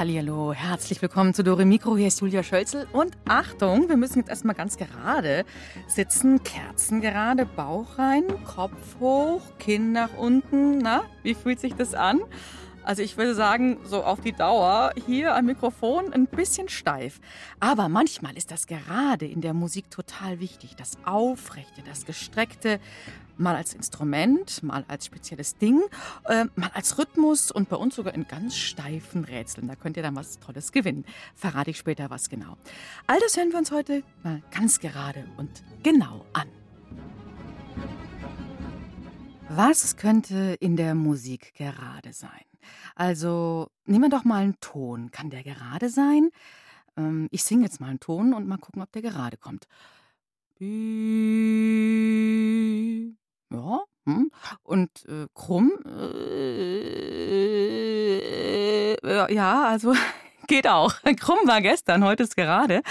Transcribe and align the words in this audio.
Hallihallo, 0.00 0.54
herzlich 0.54 1.02
willkommen 1.02 1.34
zu 1.34 1.44
Dore 1.44 1.66
Mikro. 1.66 1.94
Hier 1.94 2.06
ist 2.06 2.22
Julia 2.22 2.42
Schölzel. 2.42 2.88
Und 2.90 3.18
Achtung, 3.28 3.90
wir 3.90 3.98
müssen 3.98 4.20
jetzt 4.20 4.30
erstmal 4.30 4.54
ganz 4.54 4.78
gerade 4.78 5.44
sitzen. 5.88 6.42
Kerzen 6.42 7.02
gerade, 7.02 7.44
Bauch 7.44 7.98
rein, 7.98 8.22
Kopf 8.46 8.98
hoch, 8.98 9.42
Kinn 9.58 9.92
nach 9.92 10.16
unten. 10.16 10.78
Na, 10.78 11.02
wie 11.22 11.34
fühlt 11.34 11.60
sich 11.60 11.74
das 11.74 11.92
an? 11.92 12.20
Also 12.82 13.02
ich 13.02 13.18
würde 13.18 13.34
sagen, 13.34 13.76
so 13.84 14.02
auf 14.02 14.22
die 14.22 14.32
Dauer 14.32 14.94
hier 15.06 15.36
am 15.36 15.44
Mikrofon 15.44 16.14
ein 16.14 16.26
bisschen 16.26 16.70
steif. 16.70 17.20
Aber 17.60 17.90
manchmal 17.90 18.34
ist 18.38 18.50
das 18.50 18.66
gerade 18.66 19.26
in 19.26 19.42
der 19.42 19.52
Musik 19.52 19.90
total 19.90 20.40
wichtig. 20.40 20.76
Das 20.76 20.96
Aufrechte, 21.04 21.82
das 21.84 22.06
Gestreckte, 22.06 22.80
mal 23.40 23.56
als 23.56 23.74
Instrument, 23.74 24.62
mal 24.62 24.84
als 24.86 25.06
spezielles 25.06 25.56
Ding, 25.56 25.80
äh, 26.26 26.44
mal 26.54 26.70
als 26.74 26.98
Rhythmus 26.98 27.50
und 27.50 27.68
bei 27.68 27.76
uns 27.76 27.96
sogar 27.96 28.14
in 28.14 28.28
ganz 28.28 28.56
steifen 28.56 29.24
Rätseln. 29.24 29.66
Da 29.66 29.74
könnt 29.74 29.96
ihr 29.96 30.02
dann 30.02 30.16
was 30.16 30.38
Tolles 30.38 30.72
gewinnen. 30.72 31.04
Verrate 31.34 31.70
ich 31.70 31.78
später 31.78 32.10
was 32.10 32.28
genau. 32.28 32.56
All 33.06 33.18
das 33.20 33.36
hören 33.36 33.50
wir 33.50 33.58
uns 33.58 33.72
heute 33.72 34.02
mal 34.22 34.42
ganz 34.50 34.78
gerade 34.78 35.24
und 35.36 35.62
genau 35.82 36.24
an. 36.32 36.48
Was 39.48 39.96
könnte 39.96 40.56
in 40.60 40.76
der 40.76 40.94
Musik 40.94 41.54
gerade 41.54 42.12
sein? 42.12 42.44
Also 42.94 43.68
nehmen 43.84 44.04
wir 44.04 44.10
doch 44.10 44.24
mal 44.24 44.42
einen 44.42 44.60
Ton. 44.60 45.10
Kann 45.10 45.30
der 45.30 45.42
gerade 45.42 45.88
sein? 45.88 46.30
Ähm, 46.96 47.28
ich 47.32 47.42
singe 47.42 47.64
jetzt 47.64 47.80
mal 47.80 47.88
einen 47.88 48.00
Ton 48.00 48.32
und 48.32 48.46
mal 48.46 48.58
gucken, 48.58 48.82
ob 48.82 48.92
der 48.92 49.02
gerade 49.02 49.36
kommt. 49.36 49.66
Ja, 53.52 53.80
hm. 54.06 54.30
und 54.62 54.90
äh, 55.06 55.26
krumm? 55.34 55.72
Äh, 59.02 59.34
ja, 59.34 59.64
also 59.64 59.94
geht 60.46 60.68
auch. 60.68 60.94
Krumm 61.18 61.38
war 61.46 61.60
gestern, 61.60 62.04
heute 62.04 62.22
ist 62.22 62.36
gerade. 62.36 62.82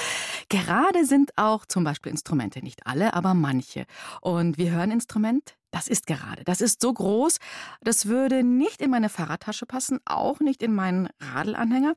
Gerade 0.49 1.05
sind 1.05 1.31
auch 1.37 1.65
zum 1.65 1.83
Beispiel 1.83 2.11
Instrumente, 2.11 2.61
nicht 2.61 2.85
alle, 2.85 3.13
aber 3.13 3.33
manche. 3.33 3.85
Und 4.21 4.57
wir 4.57 4.71
hören 4.71 4.91
Instrument, 4.91 5.55
das 5.71 5.87
ist 5.87 6.07
gerade. 6.07 6.43
Das 6.43 6.61
ist 6.61 6.81
so 6.81 6.93
groß, 6.93 7.37
das 7.81 8.07
würde 8.07 8.43
nicht 8.43 8.81
in 8.81 8.89
meine 8.89 9.09
Fahrradtasche 9.09 9.65
passen, 9.65 9.99
auch 10.05 10.39
nicht 10.39 10.61
in 10.61 10.73
meinen 10.73 11.09
Radlanhänger, 11.19 11.95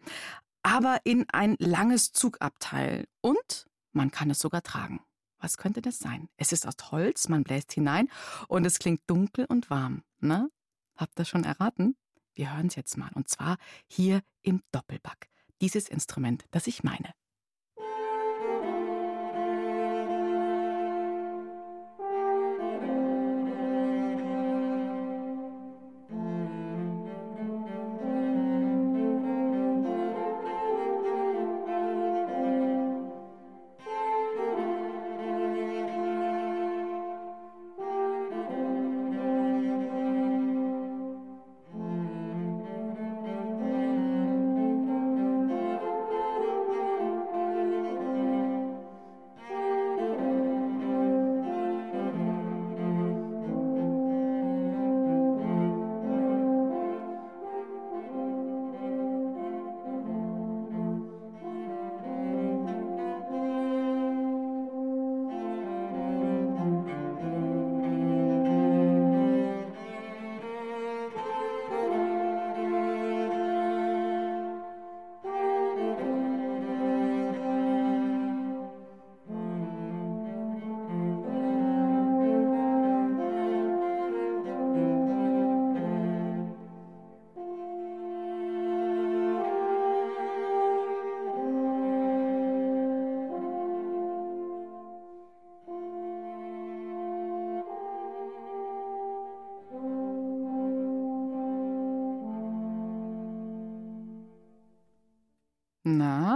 aber 0.63 0.99
in 1.05 1.27
ein 1.33 1.57
langes 1.59 2.13
Zugabteil. 2.13 3.07
Und 3.21 3.67
man 3.93 4.11
kann 4.11 4.31
es 4.31 4.39
sogar 4.39 4.63
tragen. 4.63 5.01
Was 5.43 5.57
könnte 5.57 5.83
das 5.83 5.99
sein? 5.99 6.29
Es 6.37 6.53
ist 6.53 6.69
aus 6.69 6.93
Holz, 6.93 7.29
man 7.29 7.43
bläst 7.43 7.73
hinein 7.73 8.09
und 8.47 8.65
es 8.65 8.79
klingt 8.79 9.03
dunkel 9.09 9.45
und 9.47 9.71
warm. 9.71 10.05
Ne? 10.21 10.49
Habt 10.97 11.19
ihr 11.19 11.25
schon 11.25 11.43
erraten? 11.43 11.97
Wir 12.35 12.55
hören 12.55 12.69
es 12.69 12.77
jetzt 12.77 12.97
mal. 12.97 13.11
Und 13.15 13.29
zwar 13.29 13.57
hier 13.89 14.23
im 14.43 14.63
Doppelback. 14.71 15.29
Dieses 15.61 15.89
Instrument, 15.89 16.45
das 16.53 16.69
ich 16.69 16.85
meine. 16.85 17.13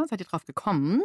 Seid 0.06 0.20
ihr 0.20 0.26
drauf 0.26 0.44
gekommen? 0.44 1.02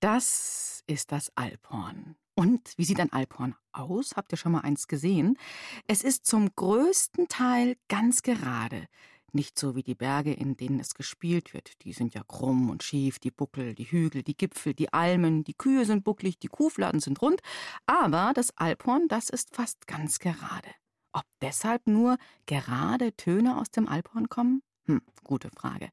Das 0.00 0.82
ist 0.86 1.12
das 1.12 1.32
Alphorn. 1.36 2.16
Und 2.34 2.74
wie 2.76 2.84
sieht 2.84 3.00
ein 3.00 3.12
Alphorn 3.12 3.54
aus? 3.72 4.14
Habt 4.16 4.32
ihr 4.32 4.36
schon 4.36 4.52
mal 4.52 4.60
eins 4.60 4.88
gesehen? 4.88 5.38
Es 5.86 6.04
ist 6.04 6.26
zum 6.26 6.54
größten 6.54 7.28
Teil 7.28 7.76
ganz 7.88 8.22
gerade. 8.22 8.88
Nicht 9.32 9.58
so 9.58 9.74
wie 9.74 9.82
die 9.82 9.94
Berge, 9.94 10.32
in 10.32 10.56
denen 10.56 10.78
es 10.78 10.94
gespielt 10.94 11.54
wird. 11.54 11.82
Die 11.84 11.92
sind 11.92 12.14
ja 12.14 12.22
krumm 12.26 12.70
und 12.70 12.82
schief, 12.82 13.18
die 13.18 13.30
Buckel, 13.30 13.74
die 13.74 13.90
Hügel, 13.90 14.22
die 14.22 14.36
Gipfel, 14.36 14.74
die 14.74 14.92
Almen, 14.92 15.44
die 15.44 15.54
Kühe 15.54 15.84
sind 15.84 16.04
bucklig, 16.04 16.38
die 16.38 16.48
Kuhfladen 16.48 17.00
sind 17.00 17.20
rund. 17.22 17.40
Aber 17.86 18.32
das 18.34 18.56
Alphorn, 18.56 19.08
das 19.08 19.30
ist 19.30 19.54
fast 19.54 19.86
ganz 19.86 20.18
gerade. 20.18 20.70
Ob 21.12 21.24
deshalb 21.40 21.86
nur 21.86 22.18
gerade 22.44 23.16
Töne 23.16 23.58
aus 23.58 23.70
dem 23.70 23.88
Alphorn 23.88 24.28
kommen? 24.28 24.62
Hm, 24.86 25.02
gute 25.24 25.50
Frage. 25.50 25.90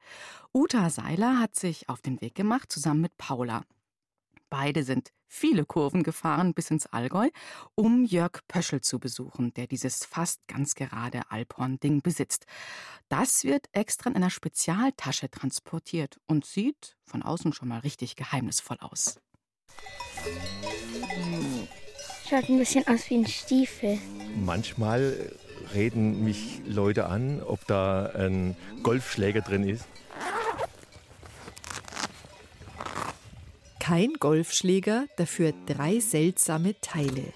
Uta 0.53 0.89
Seiler 0.89 1.39
hat 1.39 1.55
sich 1.55 1.89
auf 1.89 2.01
den 2.01 2.21
Weg 2.21 2.35
gemacht, 2.35 2.71
zusammen 2.71 3.01
mit 3.01 3.17
Paula. 3.17 3.63
Beide 4.49 4.83
sind 4.83 5.11
viele 5.27 5.65
Kurven 5.65 6.03
gefahren 6.03 6.53
bis 6.53 6.69
ins 6.69 6.85
Allgäu, 6.85 7.29
um 7.73 8.05
Jörg 8.05 8.41
Pöschel 8.47 8.81
zu 8.81 8.99
besuchen, 8.99 9.51
der 9.55 9.65
dieses 9.65 10.05
fast 10.05 10.47
ganz 10.47 10.75
gerade 10.75 11.23
Alphorn-Ding 11.31 12.03
besitzt. 12.03 12.45
Das 13.09 13.43
wird 13.43 13.65
extra 13.71 14.11
in 14.11 14.15
einer 14.15 14.29
Spezialtasche 14.29 15.31
transportiert 15.31 16.19
und 16.27 16.45
sieht 16.45 16.95
von 17.03 17.23
außen 17.23 17.51
schon 17.53 17.67
mal 17.67 17.79
richtig 17.79 18.15
geheimnisvoll 18.15 18.77
aus. 18.79 19.19
Schaut 22.29 22.47
ein 22.47 22.59
bisschen 22.59 22.87
aus 22.87 23.09
wie 23.09 23.15
ein 23.15 23.27
Stiefel. 23.27 23.97
Manchmal 24.35 25.35
reden 25.73 26.23
mich 26.23 26.61
Leute 26.65 27.07
an, 27.07 27.41
ob 27.41 27.65
da 27.67 28.05
ein 28.07 28.55
Golfschläger 28.83 29.41
drin 29.41 29.67
ist. 29.67 29.85
Kein 33.79 34.13
Golfschläger, 34.13 35.07
dafür 35.17 35.53
drei 35.65 35.99
seltsame 35.99 36.79
Teile. 36.79 37.33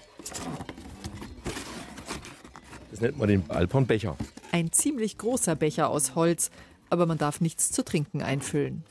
Das 2.90 3.00
nennt 3.00 3.18
man 3.18 3.28
den 3.28 3.50
Alphornbecher. 3.50 4.16
Ein 4.50 4.72
ziemlich 4.72 5.18
großer 5.18 5.56
Becher 5.56 5.90
aus 5.90 6.14
Holz, 6.14 6.50
aber 6.90 7.06
man 7.06 7.18
darf 7.18 7.40
nichts 7.40 7.70
zu 7.70 7.84
trinken 7.84 8.22
einfüllen. 8.22 8.82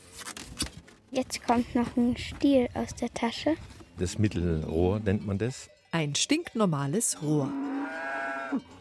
Jetzt 1.10 1.46
kommt 1.46 1.74
noch 1.74 1.98
ein 1.98 2.16
Stiel 2.16 2.70
aus 2.74 2.94
der 2.94 3.12
Tasche. 3.14 3.56
Das 3.98 4.20
Mittelrohr 4.20 5.00
nennt 5.00 5.26
man 5.26 5.40
das. 5.40 5.70
Ein 5.92 6.14
stinknormales 6.14 7.24
Rohr. 7.24 7.52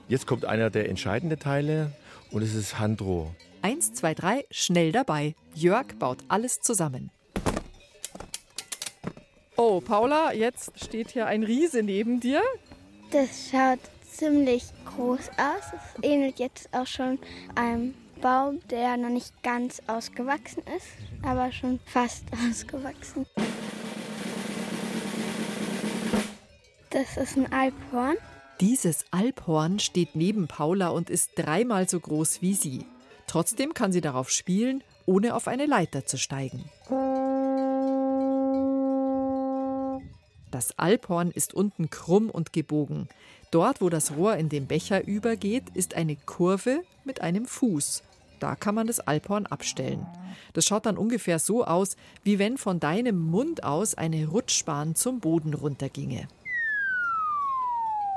Jetzt 0.09 0.27
kommt 0.29 0.45
einer 0.45 0.71
der 0.71 0.89
entscheidenden 0.89 1.39
Teile 1.39 1.91
und 2.31 2.43
es 2.43 2.55
ist 2.55 2.79
Handrohr. 2.79 3.35
Eins, 3.63 3.93
zwei, 3.93 4.15
drei, 4.15 4.45
schnell 4.53 4.93
dabei. 4.93 5.35
Jörg 5.55 5.97
baut 5.99 6.19
alles 6.29 6.61
zusammen. 6.61 7.11
Oh, 9.57 9.81
Paula, 9.81 10.33
jetzt 10.33 10.79
steht 10.85 11.11
hier 11.11 11.27
ein 11.27 11.43
Riese 11.43 11.83
neben 11.83 12.21
dir. 12.21 12.41
Das 13.11 13.51
schaut 13.51 13.81
ziemlich 14.09 14.65
groß 14.85 15.31
aus. 15.31 15.73
Es 15.73 16.05
ähnelt 16.05 16.39
jetzt 16.39 16.69
auch 16.73 16.87
schon 16.87 17.19
einem 17.57 17.95
Baum, 18.21 18.61
der 18.71 18.97
noch 18.97 19.09
nicht 19.09 19.43
ganz 19.43 19.83
ausgewachsen 19.89 20.63
ist, 20.77 20.87
aber 21.25 21.51
schon 21.51 21.81
fast 21.85 22.25
ausgewachsen. 22.49 23.27
Das 26.91 27.17
ist 27.17 27.37
ein 27.37 27.53
Alphorn. 27.53 28.17
Dieses 28.61 29.05
Alphorn 29.11 29.79
steht 29.81 30.17
neben 30.17 30.49
Paula 30.49 30.89
und 30.89 31.11
ist 31.11 31.33
dreimal 31.37 31.87
so 31.91 32.01
groß 32.01 32.41
wie 32.41 32.55
sie. 32.55 32.87
Trotzdem 33.27 33.75
kann 33.75 33.93
sie 33.93 34.01
darauf 34.01 34.31
spielen, 34.31 34.83
ohne 35.05 35.35
auf 35.35 35.47
eine 35.47 35.67
Leiter 35.67 36.07
zu 36.07 36.17
steigen. 36.17 36.65
Das 40.51 40.79
Alphorn 40.79 41.31
ist 41.33 41.53
unten 41.53 41.91
krumm 41.91 42.31
und 42.31 42.55
gebogen. 42.55 43.09
Dort, 43.51 43.83
wo 43.83 43.91
das 43.91 44.17
Rohr 44.17 44.37
in 44.37 44.49
den 44.49 44.67
Becher 44.67 45.07
übergeht, 45.07 45.65
ist 45.75 45.95
eine 45.95 46.17
Kurve 46.17 46.81
mit 47.05 47.21
einem 47.21 47.45
Fuß. 47.45 48.05
Da 48.41 48.55
kann 48.55 48.75
man 48.75 48.87
das 48.87 49.01
Alphorn 49.01 49.45
abstellen. 49.45 50.07
Das 50.55 50.65
schaut 50.65 50.87
dann 50.87 50.97
ungefähr 50.97 51.39
so 51.39 51.67
aus, 51.67 51.97
wie 52.23 52.39
wenn 52.39 52.57
von 52.57 52.81
deinem 52.81 53.19
Mund 53.19 53.65
aus 53.65 53.95
eine 53.95 54.27
Rutschbahn 54.29 54.95
zum 54.95 55.21
Boden 55.21 55.53
runterginge. 55.53 56.27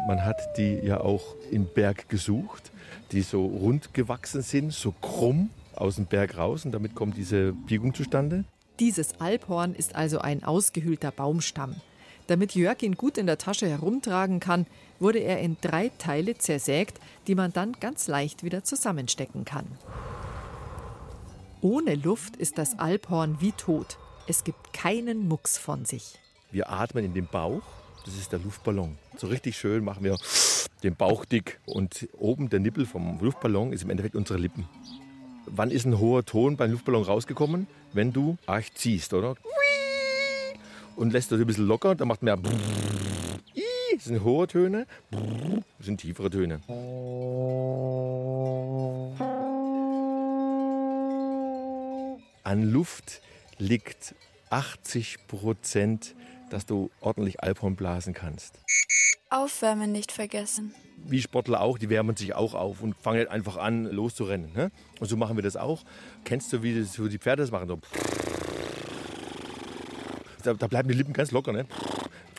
Man 0.08 0.24
hat 0.24 0.58
die 0.58 0.80
ja 0.84 1.02
auch 1.02 1.36
im 1.52 1.66
Berg 1.66 2.10
gesucht, 2.10 2.72
die 3.12 3.22
so 3.22 3.46
rund 3.46 3.94
gewachsen 3.94 4.42
sind, 4.42 4.74
so 4.74 4.94
krumm 5.02 5.50
aus 5.76 5.96
dem 5.96 6.06
Berg 6.06 6.38
raus 6.38 6.66
und 6.66 6.72
damit 6.72 6.96
kommt 6.96 7.18
diese 7.18 7.54
Biegung 7.54 7.94
zustande. 7.94 8.44
Dieses 8.80 9.20
Alphorn 9.20 9.76
ist 9.76 9.96
also 9.96 10.20
ein 10.20 10.44
ausgehöhlter 10.44 11.12
Baumstamm. 11.12 11.76
Damit 12.28 12.56
Jörg 12.56 12.82
ihn 12.84 12.96
gut 12.96 13.18
in 13.18 13.26
der 13.26 13.38
Tasche 13.38 13.68
herumtragen 13.68 14.40
kann, 14.40 14.68
wurde 15.00 15.20
er 15.20 15.40
in 15.40 15.58
drei 15.62 15.92
Teile 15.98 16.38
zersägt, 16.38 17.00
die 17.28 17.36
man 17.36 17.52
dann 17.52 17.74
ganz 17.74 18.08
leicht 18.08 18.44
wieder 18.44 18.64
zusammenstecken 18.64 19.46
kann. 19.46 19.66
Ohne 21.62 21.96
Luft 21.96 22.38
ist 22.38 22.58
das 22.58 22.80
Alphorn 22.80 23.42
wie 23.42 23.52
tot. 23.52 23.98
Es 24.28 24.44
gibt 24.44 24.72
keinen 24.74 25.28
Mucks 25.28 25.58
von 25.58 25.84
sich. 25.86 26.20
Wir 26.52 26.70
atmen 26.70 27.04
in 27.04 27.14
den 27.14 27.28
Bauch, 27.28 27.64
das 28.10 28.18
ist 28.18 28.32
der 28.32 28.40
Luftballon. 28.40 28.98
So 29.18 29.28
richtig 29.28 29.56
schön 29.56 29.84
machen 29.84 30.04
wir 30.04 30.18
den 30.82 30.96
Bauch 30.96 31.26
dick 31.26 31.60
und 31.68 32.10
oben 32.18 32.50
der 32.50 32.60
Nippel 32.60 32.88
vom 32.88 33.20
Luftballon 33.22 33.72
ist 33.72 33.84
im 33.84 33.92
Endeffekt 33.92 34.16
unsere 34.16 34.40
Lippen. 34.40 34.68
Wann 35.46 35.70
ist 35.70 35.86
ein 35.86 36.00
hoher 36.00 36.26
Ton 36.26 36.58
beim 36.58 36.72
Luftballon 36.72 37.04
rausgekommen? 37.04 37.68
Wenn 37.94 38.12
du 38.12 38.38
arg 38.48 38.66
ziehst, 38.76 39.14
oder? 39.14 39.36
Und 40.96 41.14
lässt 41.14 41.32
das 41.32 41.40
ein 41.40 41.46
bisschen 41.46 41.68
locker, 41.68 41.94
dann 41.94 42.08
macht 42.08 42.24
man 42.24 42.44
ja. 42.44 42.52
Das 43.94 44.06
sind 44.06 44.24
hohe 44.24 44.48
Töne, 44.48 44.88
das 45.12 45.86
sind 45.86 45.98
tiefere 46.02 46.32
Töne. 46.32 46.62
An 52.44 52.72
Luft 52.72 53.22
liegt 53.60 54.16
80 54.50 55.28
Prozent, 55.28 56.16
dass 56.50 56.66
du 56.66 56.90
ordentlich 57.02 57.42
Alphorn 57.42 57.76
blasen 57.76 58.14
kannst. 58.14 58.60
Aufwärmen 59.30 59.92
nicht 59.92 60.12
vergessen. 60.12 60.74
Wie 60.98 61.22
Sportler 61.22 61.62
auch, 61.62 61.78
die 61.78 61.90
wärmen 61.90 62.16
sich 62.16 62.36
auch 62.36 62.54
auf 62.54 62.82
und 62.82 62.96
fangen 62.96 63.20
nicht 63.20 63.32
einfach 63.32 63.58
an 63.58 63.86
loszurennen. 63.86 64.52
Ne? 64.54 64.72
Und 65.00 65.08
so 65.08 65.16
machen 65.18 65.38
wir 65.38 65.44
das 65.44 65.56
auch. 65.56 65.84
Kennst 66.26 66.52
du, 66.52 66.64
wie, 66.64 66.80
das, 66.80 67.00
wie 67.00 67.10
die 67.10 67.20
Pferde 67.20 67.44
das 67.44 67.52
machen? 67.52 67.68
So. 67.68 67.80
Da, 70.44 70.54
da, 70.54 70.68
bleiben 70.68 70.90
die 70.90 70.96
Lippen 70.96 71.14
ganz 71.14 71.32
locker. 71.32 71.54
Ne? 71.54 71.66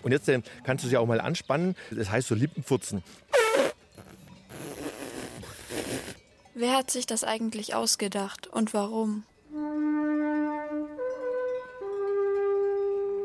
Und 0.02 0.12
jetzt 0.12 0.28
äh, 0.28 0.42
kannst 0.64 0.84
du 0.84 0.88
sie 0.88 0.96
auch 0.96 1.06
mal 1.06 1.20
anspannen. 1.20 1.74
Das 1.90 2.10
heißt 2.10 2.28
so 2.28 2.34
Lippenfurzen. 2.34 3.02
Wer 6.54 6.76
hat 6.76 6.90
sich 6.90 7.06
das 7.06 7.24
eigentlich 7.24 7.74
ausgedacht 7.74 8.46
und 8.46 8.74
warum? 8.74 9.24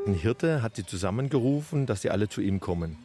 Ein 0.05 0.13
Hirte 0.13 0.61
hat 0.61 0.75
sie 0.75 0.85
zusammengerufen, 0.85 1.87
dass 1.87 2.03
sie 2.03 2.11
alle 2.11 2.29
zu 2.29 2.39
ihm 2.41 2.59
kommen. 2.59 2.97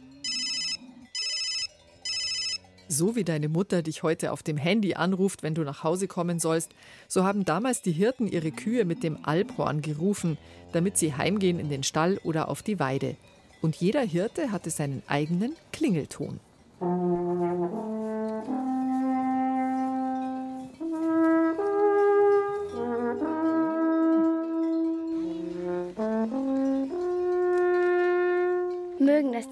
So 2.87 3.15
wie 3.15 3.23
deine 3.23 3.49
Mutter 3.49 3.81
dich 3.81 4.03
heute 4.03 4.31
auf 4.31 4.43
dem 4.43 4.57
Handy 4.57 4.93
anruft, 4.93 5.41
wenn 5.41 5.55
du 5.55 5.63
nach 5.63 5.83
Hause 5.83 6.07
kommen 6.07 6.39
sollst, 6.39 6.71
so 7.07 7.23
haben 7.23 7.43
damals 7.43 7.81
die 7.81 7.91
Hirten 7.91 8.27
ihre 8.27 8.51
Kühe 8.51 8.85
mit 8.85 9.01
dem 9.01 9.17
Alphorn 9.23 9.81
gerufen, 9.81 10.37
damit 10.73 10.97
sie 10.97 11.15
heimgehen 11.15 11.59
in 11.59 11.69
den 11.69 11.83
Stall 11.83 12.19
oder 12.23 12.49
auf 12.49 12.61
die 12.61 12.79
Weide. 12.79 13.15
Und 13.61 13.77
jeder 13.77 14.01
Hirte 14.01 14.51
hatte 14.51 14.69
seinen 14.69 15.01
eigenen 15.07 15.55
Klingelton. 15.71 16.39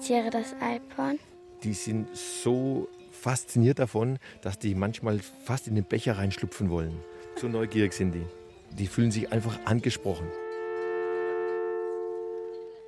das 0.00 0.06
Tiere 0.06 0.30
das 0.30 0.54
Alphorn? 0.60 1.18
Die 1.62 1.74
sind 1.74 2.08
so 2.16 2.88
fasziniert 3.10 3.78
davon, 3.78 4.18
dass 4.40 4.58
die 4.58 4.74
manchmal 4.74 5.20
fast 5.44 5.68
in 5.68 5.74
den 5.74 5.84
Becher 5.84 6.16
reinschlüpfen 6.16 6.70
wollen. 6.70 6.98
So 7.36 7.48
neugierig 7.48 7.92
sind 7.92 8.12
die. 8.12 8.24
Die 8.72 8.86
fühlen 8.86 9.10
sich 9.10 9.32
einfach 9.32 9.58
angesprochen. 9.66 10.26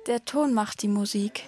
Der 0.07 0.25
Ton 0.25 0.53
macht 0.53 0.81
die 0.81 0.87
Musik. 0.87 1.43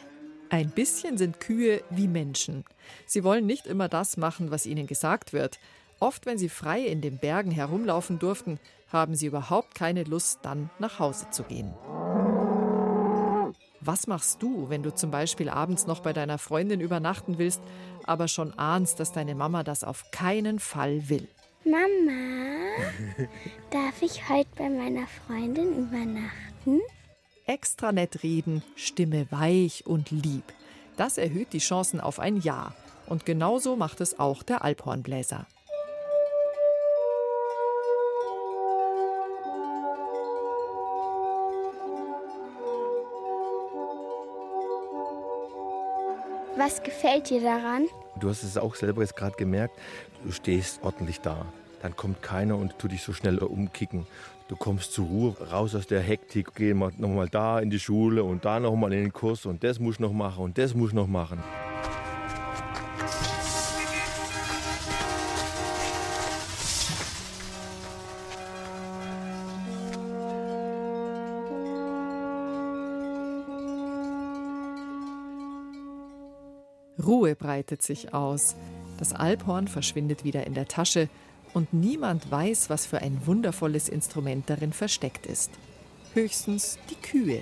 Ein 0.49 0.69
bisschen 0.69 1.17
sind 1.17 1.39
Kühe 1.39 1.81
wie 1.89 2.07
Menschen. 2.07 2.63
Sie 3.05 3.23
wollen 3.23 3.45
nicht 3.45 3.65
immer 3.65 3.89
das 3.89 4.17
machen, 4.17 4.51
was 4.51 4.65
ihnen 4.65 4.87
gesagt 4.87 5.33
wird. 5.33 5.59
Oft, 5.99 6.25
wenn 6.25 6.37
sie 6.37 6.49
frei 6.49 6.81
in 6.81 7.01
den 7.01 7.17
Bergen 7.17 7.51
herumlaufen 7.51 8.19
durften, 8.19 8.59
haben 8.89 9.15
sie 9.15 9.25
überhaupt 9.25 9.73
keine 9.75 10.03
Lust, 10.03 10.39
dann 10.43 10.69
nach 10.79 10.99
Hause 10.99 11.29
zu 11.31 11.43
gehen. 11.43 11.73
Was 13.87 14.07
machst 14.07 14.41
du, 14.41 14.67
wenn 14.69 14.81
du 14.81 14.95
zum 14.95 15.11
Beispiel 15.11 15.47
abends 15.47 15.85
noch 15.85 15.99
bei 15.99 16.11
deiner 16.11 16.39
Freundin 16.39 16.81
übernachten 16.81 17.37
willst, 17.37 17.61
aber 18.03 18.27
schon 18.27 18.57
ahnst, 18.57 18.99
dass 18.99 19.11
deine 19.11 19.35
Mama 19.35 19.63
das 19.63 19.83
auf 19.83 20.09
keinen 20.09 20.57
Fall 20.57 21.07
will? 21.07 21.27
Mama, 21.63 22.65
darf 23.69 24.01
ich 24.01 24.27
heute 24.27 24.49
bei 24.57 24.69
meiner 24.71 25.05
Freundin 25.05 25.77
übernachten? 25.77 26.81
Extra 27.45 27.91
nett 27.91 28.23
reden, 28.23 28.63
Stimme 28.75 29.27
weich 29.29 29.85
und 29.85 30.09
lieb. 30.09 30.51
Das 30.97 31.19
erhöht 31.19 31.53
die 31.53 31.59
Chancen 31.59 31.99
auf 31.99 32.19
ein 32.19 32.37
Ja. 32.37 32.73
Und 33.05 33.27
genauso 33.27 33.75
macht 33.75 34.01
es 34.01 34.17
auch 34.17 34.41
der 34.41 34.63
Alphornbläser. 34.63 35.45
Was 46.57 46.81
gefällt 46.83 47.29
dir 47.29 47.41
daran? 47.41 47.87
Du 48.17 48.29
hast 48.29 48.43
es 48.43 48.57
auch 48.57 48.75
selber 48.75 49.01
jetzt 49.01 49.17
gerade 49.17 49.35
gemerkt, 49.35 49.77
du 50.23 50.31
stehst 50.31 50.81
ordentlich 50.83 51.19
da. 51.19 51.45
Dann 51.81 51.97
kommt 51.97 52.21
keiner 52.21 52.55
und 52.55 52.79
tut 52.79 52.93
dich 52.93 53.03
so 53.03 53.11
schnell 53.11 53.39
umkicken. 53.39 54.07
Du 54.47 54.55
kommst 54.55 54.93
zur 54.93 55.05
Ruhe, 55.05 55.35
raus 55.51 55.75
aus 55.75 55.85
der 55.85 55.99
Hektik, 55.99 56.55
geh 56.55 56.73
mal 56.73 56.93
nochmal 56.97 57.27
da 57.27 57.59
in 57.59 57.69
die 57.69 57.79
Schule 57.79 58.23
und 58.23 58.45
da 58.45 58.61
nochmal 58.61 58.93
in 58.93 59.01
den 59.01 59.13
Kurs 59.13 59.45
und 59.45 59.65
das 59.65 59.79
muss 59.79 59.95
ich 59.95 59.99
noch 59.99 60.13
machen 60.13 60.45
und 60.45 60.57
das 60.57 60.73
muss 60.73 60.89
ich 60.89 60.95
noch 60.95 61.07
machen. 61.07 61.43
Ruhe 77.05 77.35
breitet 77.35 77.81
sich 77.81 78.13
aus. 78.13 78.55
Das 78.97 79.13
Alphorn 79.13 79.67
verschwindet 79.67 80.23
wieder 80.23 80.47
in 80.47 80.53
der 80.53 80.67
Tasche 80.67 81.09
und 81.53 81.73
niemand 81.73 82.29
weiß, 82.29 82.69
was 82.69 82.85
für 82.85 83.01
ein 83.01 83.25
wundervolles 83.25 83.89
Instrument 83.89 84.49
darin 84.49 84.73
versteckt 84.73 85.25
ist. 85.25 85.51
Höchstens 86.13 86.77
die 86.89 86.95
Kühe. 86.95 87.41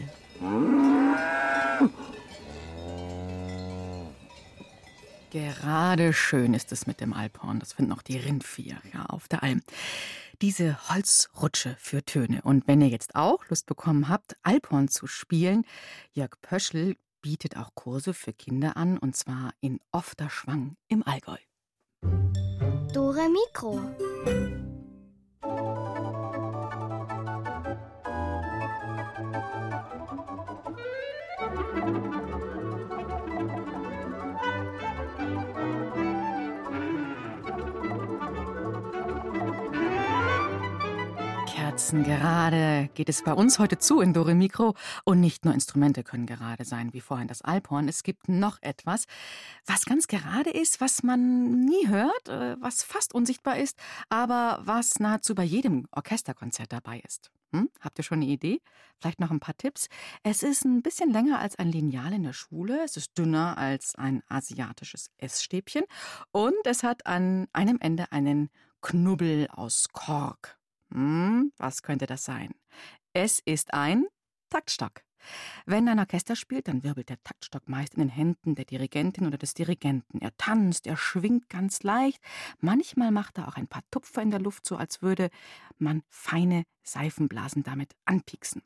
Gerade 5.31 6.13
schön 6.13 6.53
ist 6.53 6.71
es 6.71 6.85
mit 6.85 7.01
dem 7.01 7.11
Alphorn. 7.13 7.59
Das 7.59 7.73
finden 7.73 7.91
auch 7.91 8.03
die 8.03 8.17
Rindviecher 8.17 8.81
ja, 8.93 9.05
auf 9.07 9.27
der 9.27 9.41
Alm. 9.41 9.63
Diese 10.41 10.77
Holzrutsche 10.89 11.75
für 11.79 12.03
Töne. 12.03 12.41
Und 12.43 12.67
wenn 12.67 12.81
ihr 12.81 12.89
jetzt 12.89 13.15
auch 13.15 13.47
Lust 13.49 13.65
bekommen 13.65 14.09
habt, 14.09 14.35
Alphorn 14.43 14.89
zu 14.89 15.07
spielen, 15.07 15.65
Jörg 16.13 16.39
Pöschl 16.41 16.97
bietet 17.23 17.57
auch 17.57 17.73
Kurse 17.73 18.13
für 18.13 18.33
Kinder 18.33 18.77
an, 18.77 18.99
und 18.99 19.15
zwar 19.15 19.55
in 19.61 19.79
Ofterschwang 19.91 20.75
im 20.87 21.01
Allgäu. 21.01 21.37
Dore 22.93 23.27
Mikro. 23.29 23.79
Gerade 42.43 42.89
geht 42.93 43.07
es 43.07 43.23
bei 43.23 43.33
uns 43.33 43.57
heute 43.57 43.77
zu 43.77 44.01
in 44.01 44.11
Dore 44.11 44.35
Mikro. 44.35 44.75
Und 45.05 45.21
nicht 45.21 45.45
nur 45.45 45.53
Instrumente 45.53 46.03
können 46.03 46.25
gerade 46.25 46.65
sein, 46.65 46.91
wie 46.91 46.99
vorhin 46.99 47.29
das 47.29 47.41
Alphorn. 47.41 47.87
Es 47.87 48.03
gibt 48.03 48.27
noch 48.27 48.57
etwas, 48.61 49.05
was 49.65 49.85
ganz 49.85 50.07
gerade 50.07 50.49
ist, 50.49 50.81
was 50.81 51.03
man 51.03 51.63
nie 51.63 51.87
hört, 51.87 52.27
äh, 52.27 52.57
was 52.59 52.83
fast 52.83 53.15
unsichtbar 53.15 53.57
ist, 53.57 53.77
aber 54.09 54.59
was 54.63 54.99
nahezu 54.99 55.35
bei 55.35 55.43
jedem 55.43 55.87
Orchesterkonzert 55.91 56.73
dabei 56.73 57.01
ist. 57.05 57.31
Hm? 57.53 57.69
Habt 57.79 57.97
ihr 57.99 58.03
schon 58.03 58.21
eine 58.21 58.29
Idee? 58.29 58.59
Vielleicht 58.99 59.21
noch 59.21 59.31
ein 59.31 59.39
paar 59.39 59.55
Tipps. 59.55 59.87
Es 60.23 60.43
ist 60.43 60.65
ein 60.65 60.81
bisschen 60.81 61.11
länger 61.11 61.39
als 61.39 61.57
ein 61.57 61.71
Lineal 61.71 62.11
in 62.11 62.23
der 62.23 62.33
Schule. 62.33 62.83
Es 62.83 62.97
ist 62.97 63.17
dünner 63.17 63.57
als 63.57 63.95
ein 63.95 64.21
asiatisches 64.27 65.11
Essstäbchen. 65.17 65.83
Und 66.33 66.65
es 66.65 66.83
hat 66.83 67.05
an 67.05 67.47
einem 67.53 67.77
Ende 67.79 68.11
einen 68.11 68.49
Knubbel 68.81 69.47
aus 69.49 69.87
Kork. 69.93 70.57
Hm, 70.93 71.51
was 71.57 71.81
könnte 71.81 72.05
das 72.05 72.23
sein? 72.23 72.51
Es 73.13 73.39
ist 73.45 73.73
ein 73.73 74.05
Taktstock. 74.49 75.01
Wenn 75.65 75.87
ein 75.87 75.99
Orchester 75.99 76.35
spielt, 76.35 76.67
dann 76.67 76.83
wirbelt 76.83 77.09
der 77.09 77.23
Taktstock 77.23 77.69
meist 77.69 77.95
in 77.95 78.01
den 78.01 78.09
Händen 78.09 78.55
der 78.55 78.65
Dirigentin 78.65 79.25
oder 79.25 79.37
des 79.37 79.53
Dirigenten. 79.53 80.19
Er 80.19 80.35
tanzt, 80.37 80.85
er 80.85 80.97
schwingt 80.97 81.49
ganz 81.49 81.81
leicht. 81.83 82.21
Manchmal 82.59 83.11
macht 83.11 83.37
er 83.37 83.47
auch 83.47 83.55
ein 83.55 83.67
paar 83.67 83.83
Tupfer 83.89 84.21
in 84.21 84.31
der 84.31 84.41
Luft, 84.41 84.65
so 84.65 84.75
als 84.75 85.01
würde 85.01 85.29
man 85.77 86.03
feine 86.09 86.63
Seifenblasen 86.83 87.63
damit 87.63 87.95
anpieksen. 88.05 88.61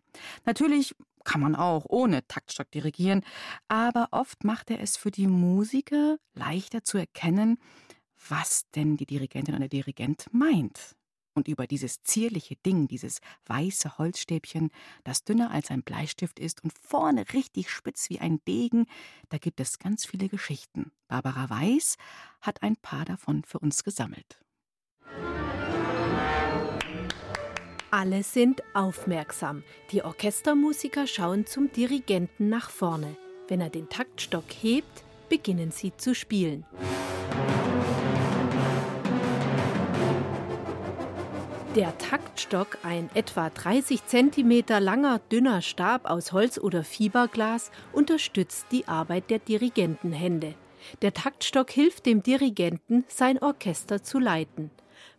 Natürlich 0.45 0.95
kann 1.23 1.41
man 1.41 1.55
auch 1.55 1.85
ohne 1.87 2.25
Taktstock 2.27 2.71
dirigieren, 2.71 3.23
aber 3.67 4.07
oft 4.11 4.43
macht 4.43 4.71
er 4.71 4.81
es 4.81 4.97
für 4.97 5.11
die 5.11 5.27
Musiker 5.27 6.17
leichter 6.33 6.83
zu 6.83 6.97
erkennen, 6.97 7.59
was 8.27 8.63
denn 8.75 8.97
die 8.97 9.05
Dirigentin 9.05 9.53
oder 9.53 9.67
der 9.67 9.69
Dirigent 9.69 10.27
meint. 10.31 10.96
Und 11.37 11.47
über 11.47 11.67
dieses 11.67 12.01
zierliche 12.01 12.55
Ding, 12.55 12.87
dieses 12.87 13.21
weiße 13.45 13.99
Holzstäbchen, 13.99 14.71
das 15.03 15.23
dünner 15.23 15.51
als 15.51 15.69
ein 15.69 15.83
Bleistift 15.83 16.39
ist 16.39 16.63
und 16.63 16.73
vorne 16.75 17.25
richtig 17.31 17.69
spitz 17.69 18.09
wie 18.09 18.19
ein 18.19 18.39
Degen, 18.47 18.87
da 19.29 19.37
gibt 19.37 19.59
es 19.59 19.77
ganz 19.77 20.03
viele 20.03 20.29
Geschichten. 20.29 20.91
Barbara 21.07 21.47
Weiß 21.47 21.97
hat 22.41 22.63
ein 22.63 22.75
paar 22.75 23.05
davon 23.05 23.43
für 23.43 23.59
uns 23.59 23.83
gesammelt. 23.83 24.39
Alle 27.91 28.23
sind 28.23 28.63
aufmerksam. 28.73 29.63
Die 29.91 30.01
Orchestermusiker 30.01 31.05
schauen 31.05 31.45
zum 31.45 31.71
Dirigenten 31.71 32.49
nach 32.49 32.71
vorne. 32.71 33.15
Wenn 33.47 33.61
er 33.61 33.69
den 33.69 33.89
Taktstock 33.89 34.45
hebt, 34.59 35.03
beginnen 35.29 35.69
sie 35.69 35.95
zu 35.95 36.15
spielen. 36.15 36.65
Der 41.77 41.95
Taktstock, 41.99 42.79
ein 42.81 43.07
etwa 43.13 43.51
30 43.51 44.03
cm 44.07 44.63
langer, 44.79 45.21
dünner 45.31 45.61
Stab 45.61 46.09
aus 46.09 46.31
Holz 46.31 46.57
oder 46.57 46.83
Fiberglas, 46.83 47.69
unterstützt 47.93 48.65
die 48.71 48.87
Arbeit 48.87 49.29
der 49.29 49.37
Dirigentenhände. 49.37 50.55
Der 51.03 51.13
Taktstock 51.13 51.69
hilft 51.69 52.07
dem 52.07 52.23
Dirigenten, 52.23 53.05
sein 53.07 53.39
Orchester 53.39 54.01
zu 54.01 54.17
leiten. 54.17 54.71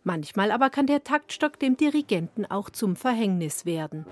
Manchmal 0.03 0.51
aber 0.51 0.69
kann 0.69 0.85
der 0.85 1.05
Taktstock 1.05 1.57
dem 1.59 1.77
Dirigenten 1.77 2.45
auch 2.45 2.69
zum 2.69 2.97
Verhängnis 2.97 3.65
werden. 3.65 4.05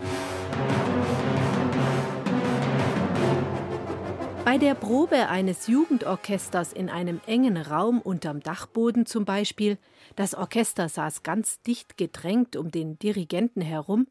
Bei 4.47 4.57
der 4.57 4.75
Probe 4.75 5.27
eines 5.27 5.67
Jugendorchesters 5.67 6.71
in 6.71 6.89
einem 6.89 7.19
engen 7.27 7.57
Raum 7.57 7.99
unterm 7.99 8.39
Dachboden 8.39 9.05
zum 9.05 9.25
Beispiel, 9.25 9.77
das 10.15 10.35
Orchester 10.35 10.87
saß 10.87 11.23
ganz 11.23 11.61
dicht 11.63 11.97
gedrängt 11.97 12.55
um 12.55 12.71
den 12.71 12.97
Dirigenten 12.97 13.59
herum, 13.59 14.07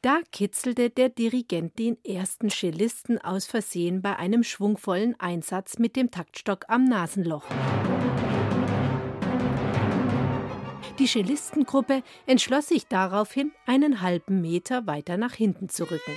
da 0.00 0.20
kitzelte 0.32 0.88
der 0.88 1.10
Dirigent 1.10 1.78
den 1.78 2.02
ersten 2.06 2.48
Cellisten 2.48 3.20
aus 3.20 3.44
Versehen 3.44 4.00
bei 4.00 4.16
einem 4.16 4.44
schwungvollen 4.44 5.14
Einsatz 5.20 5.78
mit 5.78 5.94
dem 5.94 6.10
Taktstock 6.10 6.64
am 6.68 6.84
Nasenloch. 6.84 7.44
Die 10.98 11.06
Cellistengruppe 11.06 12.02
entschloss 12.24 12.68
sich 12.68 12.86
daraufhin, 12.86 13.52
einen 13.66 14.00
halben 14.00 14.40
Meter 14.40 14.86
weiter 14.86 15.18
nach 15.18 15.34
hinten 15.34 15.68
zu 15.68 15.84
rücken. 15.84 16.12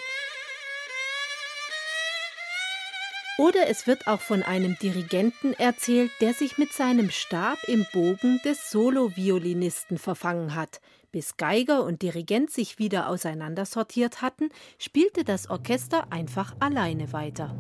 Oder 3.39 3.69
es 3.69 3.87
wird 3.87 4.05
auch 4.05 4.19
von 4.19 4.43
einem 4.43 4.77
Dirigenten 4.79 5.53
erzählt, 5.53 6.11
der 6.19 6.33
sich 6.33 6.57
mit 6.57 6.73
seinem 6.73 7.09
Stab 7.09 7.57
im 7.69 7.85
Bogen 7.93 8.41
des 8.43 8.69
Solo-Violinisten 8.69 9.97
verfangen 9.97 10.55
hat. 10.55 10.81
Bis 11.13 11.37
Geiger 11.37 11.85
und 11.85 12.01
Dirigent 12.01 12.51
sich 12.51 12.79
wieder 12.79 13.07
auseinandersortiert 13.07 14.21
hatten, 14.21 14.49
spielte 14.77 15.23
das 15.23 15.49
Orchester 15.49 16.11
einfach 16.11 16.53
alleine 16.59 17.13
weiter. 17.13 17.55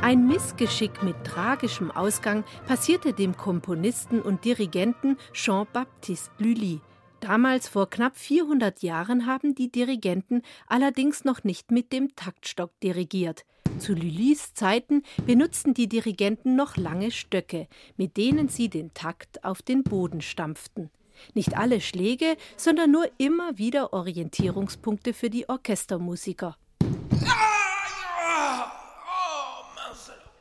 Ein 0.00 0.26
Missgeschick 0.28 1.02
mit 1.02 1.24
tragischem 1.24 1.90
Ausgang 1.90 2.44
passierte 2.66 3.12
dem 3.12 3.36
Komponisten 3.36 4.22
und 4.22 4.46
Dirigenten 4.46 5.18
Jean-Baptiste 5.34 6.30
Lully. 6.38 6.80
Damals 7.22 7.68
vor 7.68 7.88
knapp 7.88 8.16
400 8.16 8.82
Jahren 8.82 9.26
haben 9.26 9.54
die 9.54 9.70
Dirigenten 9.70 10.42
allerdings 10.66 11.24
noch 11.24 11.44
nicht 11.44 11.70
mit 11.70 11.92
dem 11.92 12.16
Taktstock 12.16 12.72
dirigiert. 12.80 13.44
Zu 13.78 13.94
Lullis 13.94 14.54
Zeiten 14.54 15.04
benutzten 15.24 15.72
die 15.72 15.88
Dirigenten 15.88 16.56
noch 16.56 16.76
lange 16.76 17.12
Stöcke, 17.12 17.68
mit 17.96 18.16
denen 18.16 18.48
sie 18.48 18.68
den 18.68 18.92
Takt 18.92 19.44
auf 19.44 19.62
den 19.62 19.84
Boden 19.84 20.20
stampften. 20.20 20.90
Nicht 21.32 21.56
alle 21.56 21.80
Schläge, 21.80 22.36
sondern 22.56 22.90
nur 22.90 23.08
immer 23.18 23.56
wieder 23.56 23.92
Orientierungspunkte 23.92 25.14
für 25.14 25.30
die 25.30 25.48
Orchestermusiker. 25.48 26.56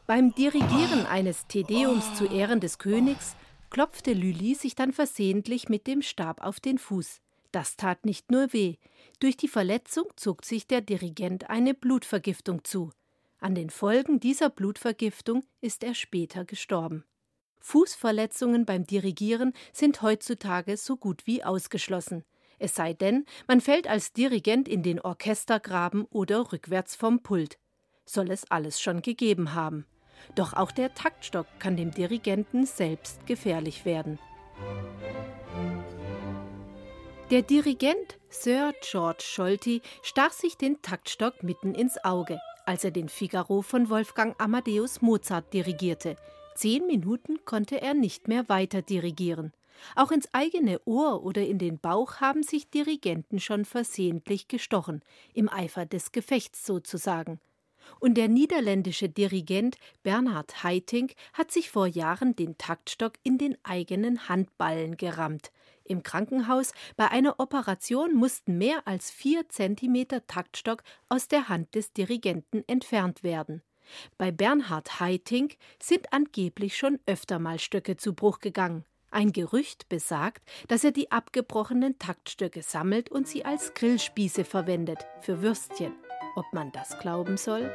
Beim 0.08 0.34
Dirigieren 0.34 1.06
eines 1.06 1.46
Tedeums 1.46 2.16
zu 2.16 2.26
Ehren 2.26 2.60
des 2.60 2.80
Königs 2.80 3.36
klopfte 3.72 4.14
Lully 4.14 4.54
sich 4.54 4.76
dann 4.76 4.94
versehentlich 4.94 5.70
mit 5.70 5.88
dem 5.88 6.04
Stab 6.04 6.42
auf 6.42 6.60
den 6.60 6.78
Fuß. 6.78 7.22
Das 7.52 7.76
tat 7.76 8.06
nicht 8.06 8.30
nur 8.30 8.54
weh. 8.54 8.76
Durch 9.20 9.36
die 9.36 9.48
Verletzung 9.48 10.06
zog 10.16 10.46
sich 10.46 10.68
der 10.68 10.82
Dirigent 10.82 11.50
eine 11.50 11.74
Blutvergiftung 11.74 12.64
zu. 12.64 12.92
An 13.40 13.56
den 13.56 13.72
Folgen 13.72 14.20
dieser 14.20 14.50
Blutvergiftung 14.50 15.44
ist 15.62 15.84
er 15.84 15.96
später 15.96 16.46
gestorben. 16.46 17.04
Fußverletzungen 17.60 18.66
beim 18.66 18.86
Dirigieren 18.86 19.54
sind 19.74 20.02
heutzutage 20.02 20.78
so 20.78 20.98
gut 20.98 21.26
wie 21.26 21.44
ausgeschlossen. 21.44 22.24
Es 22.60 22.76
sei 22.76 22.94
denn, 22.94 23.26
man 23.48 23.62
fällt 23.62 23.88
als 23.88 24.14
Dirigent 24.14 24.68
in 24.68 24.84
den 24.84 25.00
Orchestergraben 25.00 26.06
oder 26.06 26.52
rückwärts 26.52 26.96
vom 26.96 27.22
Pult. 27.24 27.58
Soll 28.06 28.32
es 28.32 28.50
alles 28.52 28.82
schon 28.82 29.02
gegeben 29.02 29.54
haben. 29.54 29.86
Doch 30.36 30.54
auch 30.54 30.72
der 30.72 30.94
Taktstock 30.94 31.48
kann 31.60 31.76
dem 31.76 31.92
Dirigenten 31.92 32.66
selbst 32.66 33.26
gefährlich 33.26 33.86
werden. 33.86 34.20
Der 37.32 37.42
Dirigent 37.42 38.18
Sir 38.30 38.74
George 38.82 39.24
Scholti 39.24 39.82
stach 40.02 40.34
sich 40.34 40.58
den 40.58 40.82
Taktstock 40.82 41.44
mitten 41.44 41.74
ins 41.74 42.04
Auge, 42.04 42.40
als 42.66 42.84
er 42.84 42.92
den 42.92 43.08
Figaro 43.08 43.62
von 43.62 43.90
Wolfgang 43.90 44.36
Amadeus 44.38 45.02
Mozart 45.02 45.54
dirigierte. 45.54 46.18
Zehn 46.56 46.86
Minuten 46.88 47.40
konnte 47.46 47.82
er 47.82 47.94
nicht 47.94 48.28
mehr 48.28 48.50
weiter 48.50 48.82
dirigieren. 48.82 49.54
Auch 49.96 50.12
ins 50.12 50.28
eigene 50.34 50.80
Ohr 50.86 51.24
oder 51.24 51.42
in 51.42 51.58
den 51.58 51.80
Bauch 51.80 52.18
haben 52.18 52.44
sich 52.44 52.70
Dirigenten 52.70 53.40
schon 53.40 53.66
versehentlich 53.66 54.48
gestochen, 54.48 55.02
im 55.34 55.50
Eifer 55.50 55.86
des 55.86 56.12
Gefechts 56.12 56.66
sozusagen. 56.66 57.40
Und 58.00 58.16
der 58.16 58.28
niederländische 58.28 59.10
Dirigent 59.10 59.78
Bernhard 60.04 60.64
Haitink 60.64 61.14
hat 61.34 61.52
sich 61.52 61.70
vor 61.70 61.88
Jahren 61.88 62.36
den 62.36 62.58
Taktstock 62.58 63.14
in 63.24 63.38
den 63.38 63.58
eigenen 63.64 64.30
Handballen 64.30 64.98
gerammt. 64.98 65.52
Im 65.84 66.04
Krankenhaus 66.04 66.72
bei 66.96 67.10
einer 67.10 67.40
Operation 67.40 68.16
mussten 68.16 68.58
mehr 68.58 68.88
als 68.88 69.12
vier 69.12 69.50
Zentimeter 69.50 70.26
Taktstock 70.26 70.84
aus 71.10 71.28
der 71.28 71.50
Hand 71.50 71.76
des 71.76 71.92
Dirigenten 71.92 72.64
entfernt 72.68 73.24
werden. 73.24 73.62
Bei 74.18 74.32
Bernhard 74.32 75.00
Haitink 75.00 75.58
sind 75.82 76.14
angeblich 76.14 76.78
schon 76.78 77.00
öfter 77.06 77.40
mal 77.40 77.60
Stöcke 77.60 77.98
zu 77.98 78.14
Bruch 78.14 78.40
gegangen. 78.40 78.86
Ein 79.10 79.34
Gerücht 79.34 79.90
besagt, 79.90 80.42
dass 80.70 80.86
er 80.86 80.92
die 80.92 81.12
abgebrochenen 81.12 82.00
Taktstöcke 82.00 82.62
sammelt 82.62 83.12
und 83.12 83.28
sie 83.28 83.44
als 83.44 83.74
Grillspieße 83.74 84.46
verwendet 84.46 85.06
für 85.20 85.42
Würstchen. 85.42 85.94
Ob 86.36 86.46
man 86.54 86.72
das 86.72 86.98
glauben 87.00 87.38
soll? 87.38 87.72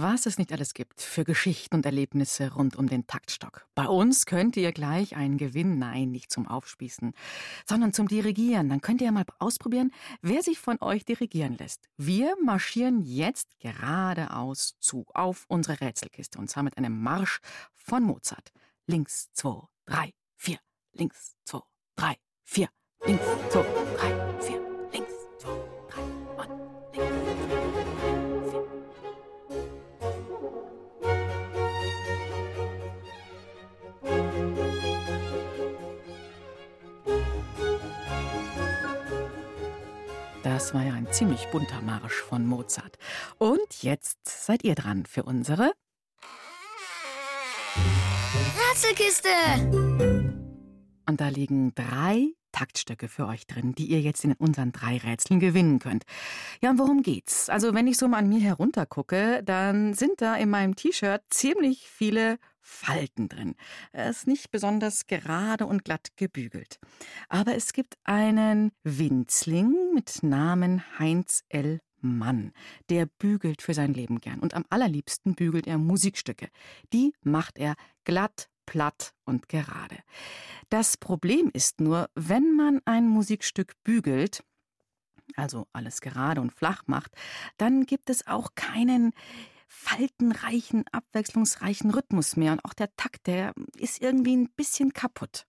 was 0.00 0.26
es 0.26 0.38
nicht 0.38 0.52
alles 0.52 0.74
gibt 0.74 1.00
für 1.00 1.24
Geschichten 1.24 1.76
und 1.76 1.86
Erlebnisse 1.86 2.52
rund 2.52 2.76
um 2.76 2.88
den 2.88 3.06
Taktstock. 3.06 3.66
Bei 3.74 3.86
uns 3.86 4.26
könnt 4.26 4.56
ihr 4.56 4.72
gleich 4.72 5.16
einen 5.16 5.38
Gewinn, 5.38 5.78
nein, 5.78 6.10
nicht 6.10 6.32
zum 6.32 6.48
Aufspießen, 6.48 7.12
sondern 7.66 7.92
zum 7.92 8.08
Dirigieren. 8.08 8.68
Dann 8.68 8.80
könnt 8.80 9.00
ihr 9.00 9.12
mal 9.12 9.24
ausprobieren, 9.38 9.92
wer 10.20 10.42
sich 10.42 10.58
von 10.58 10.80
euch 10.80 11.04
dirigieren 11.04 11.56
lässt. 11.56 11.88
Wir 11.96 12.34
marschieren 12.42 13.00
jetzt 13.02 13.58
geradeaus 13.60 14.76
zu 14.80 15.04
auf 15.14 15.44
unsere 15.48 15.80
Rätselkiste 15.80 16.38
und 16.38 16.48
zwar 16.48 16.62
mit 16.62 16.76
einem 16.78 17.00
Marsch 17.00 17.40
von 17.74 18.02
Mozart. 18.02 18.50
Links, 18.86 19.30
zwei, 19.32 19.62
drei, 19.84 20.14
vier. 20.36 20.58
Links, 20.98 21.36
zwei, 21.44 21.60
drei, 21.94 22.16
vier. 22.42 22.68
Links, 23.06 23.24
zwei, 23.50 23.64
drei, 23.96 24.40
vier. 24.40 24.60
Links, 24.92 25.12
zwei, 25.38 25.52
drei 25.88 26.02
und 26.36 26.50
links, 26.92 27.14
vier. 28.50 28.64
Das 40.42 40.74
war 40.74 40.82
ja 40.82 40.94
ein 40.94 41.12
ziemlich 41.12 41.46
bunter 41.52 41.80
Marsch 41.80 42.22
von 42.22 42.44
Mozart. 42.44 42.98
Und 43.38 43.84
jetzt 43.84 44.18
seid 44.24 44.64
ihr 44.64 44.74
dran 44.74 45.06
für 45.06 45.22
unsere 45.22 45.74
Rätselkiste! 48.68 50.07
Und 51.08 51.22
da 51.22 51.28
liegen 51.28 51.74
drei 51.74 52.34
Taktstöcke 52.52 53.08
für 53.08 53.26
euch 53.26 53.46
drin, 53.46 53.74
die 53.74 53.86
ihr 53.86 54.00
jetzt 54.00 54.24
in 54.24 54.34
unseren 54.34 54.72
drei 54.72 54.98
Rätseln 54.98 55.40
gewinnen 55.40 55.78
könnt. 55.78 56.04
Ja, 56.62 56.70
und 56.70 56.78
worum 56.78 57.02
geht's? 57.02 57.48
Also, 57.48 57.72
wenn 57.72 57.86
ich 57.86 57.96
so 57.96 58.08
mal 58.08 58.18
an 58.18 58.28
mir 58.28 58.40
heruntergucke, 58.40 59.42
dann 59.42 59.94
sind 59.94 60.20
da 60.20 60.34
in 60.36 60.50
meinem 60.50 60.76
T-Shirt 60.76 61.22
ziemlich 61.30 61.88
viele 61.88 62.38
Falten 62.60 63.30
drin. 63.30 63.54
Es 63.92 64.18
ist 64.18 64.26
nicht 64.26 64.50
besonders 64.50 65.06
gerade 65.06 65.64
und 65.66 65.82
glatt 65.84 66.08
gebügelt. 66.16 66.78
Aber 67.30 67.54
es 67.54 67.72
gibt 67.72 67.96
einen 68.04 68.72
Winzling 68.84 69.94
mit 69.94 70.22
Namen 70.22 70.82
Heinz 70.98 71.42
L. 71.48 71.80
Mann. 72.00 72.52
Der 72.90 73.06
bügelt 73.06 73.62
für 73.62 73.72
sein 73.72 73.94
Leben 73.94 74.20
gern. 74.20 74.40
Und 74.40 74.52
am 74.52 74.64
allerliebsten 74.68 75.34
bügelt 75.34 75.66
er 75.66 75.78
Musikstücke. 75.78 76.48
Die 76.92 77.14
macht 77.22 77.58
er 77.58 77.74
glatt, 78.04 78.48
platt 78.68 79.14
und 79.24 79.48
gerade. 79.48 79.96
Das 80.68 80.98
Problem 80.98 81.48
ist 81.54 81.80
nur, 81.80 82.10
wenn 82.14 82.54
man 82.54 82.82
ein 82.84 83.08
Musikstück 83.08 83.72
bügelt, 83.82 84.44
also 85.36 85.66
alles 85.72 86.02
gerade 86.02 86.42
und 86.42 86.52
flach 86.52 86.82
macht, 86.86 87.12
dann 87.56 87.86
gibt 87.86 88.10
es 88.10 88.26
auch 88.26 88.50
keinen 88.56 89.14
faltenreichen, 89.68 90.84
abwechslungsreichen 90.92 91.90
Rhythmus 91.90 92.36
mehr 92.36 92.52
und 92.52 92.64
auch 92.66 92.74
der 92.74 92.94
Takt, 92.96 93.26
der 93.26 93.54
ist 93.74 94.02
irgendwie 94.02 94.36
ein 94.36 94.50
bisschen 94.50 94.92
kaputt. 94.92 95.46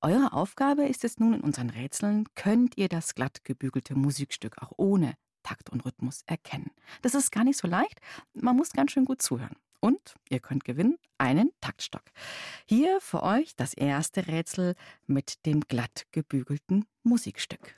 Eure 0.00 0.32
Aufgabe 0.32 0.86
ist 0.86 1.04
es 1.04 1.20
nun 1.20 1.34
in 1.34 1.42
unseren 1.42 1.70
Rätseln, 1.70 2.24
könnt 2.34 2.76
ihr 2.76 2.88
das 2.88 3.14
glatt 3.14 3.44
gebügelte 3.44 3.94
Musikstück 3.94 4.60
auch 4.60 4.72
ohne 4.76 5.14
Takt 5.44 5.70
und 5.70 5.84
Rhythmus 5.84 6.22
erkennen. 6.26 6.72
Das 7.02 7.14
ist 7.14 7.30
gar 7.30 7.44
nicht 7.44 7.58
so 7.58 7.68
leicht, 7.68 8.00
man 8.34 8.56
muss 8.56 8.72
ganz 8.72 8.90
schön 8.90 9.04
gut 9.04 9.22
zuhören. 9.22 9.56
Und 9.86 10.16
ihr 10.28 10.40
könnt 10.40 10.64
gewinnen 10.64 10.98
einen 11.16 11.52
Taktstock. 11.60 12.02
Hier 12.64 13.00
für 13.00 13.22
euch 13.22 13.54
das 13.54 13.72
erste 13.72 14.26
Rätsel 14.26 14.74
mit 15.06 15.46
dem 15.46 15.60
glatt 15.60 16.06
gebügelten 16.10 16.86
Musikstück. 17.04 17.76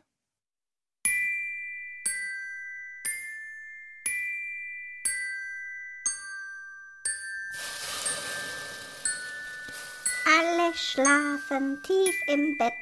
Alle 10.24 10.74
schlafen 10.74 11.82
tief 11.82 12.14
im 12.28 12.56
Bett 12.56 12.72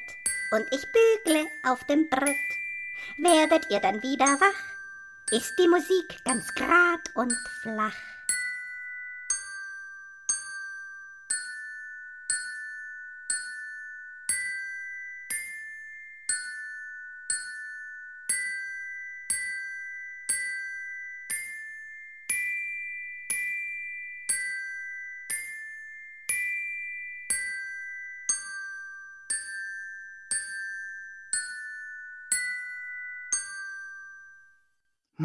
und 0.51 0.65
ich 0.71 0.85
bügle 1.25 1.45
auf 1.65 1.83
dem 1.83 2.09
Brett. 2.09 2.33
Werdet 3.17 3.69
ihr 3.71 3.81
dann 3.81 4.01
wieder 4.01 4.39
wach, 4.39 5.37
ist 5.37 5.53
die 5.59 5.67
Musik 5.67 6.23
ganz 6.23 6.47
grad 6.55 7.13
und 7.15 7.33
flach. 7.61 8.16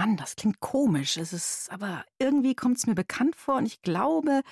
Mann, 0.02 0.16
das 0.16 0.34
klingt 0.34 0.58
komisch. 0.58 1.16
Es 1.16 1.32
ist, 1.32 1.70
aber 1.70 2.04
irgendwie 2.18 2.56
kommt 2.56 2.76
es 2.76 2.88
mir 2.88 2.96
bekannt 2.96 3.36
vor 3.36 3.54
und 3.54 3.66
ich 3.66 3.82
glaube, 3.82 4.42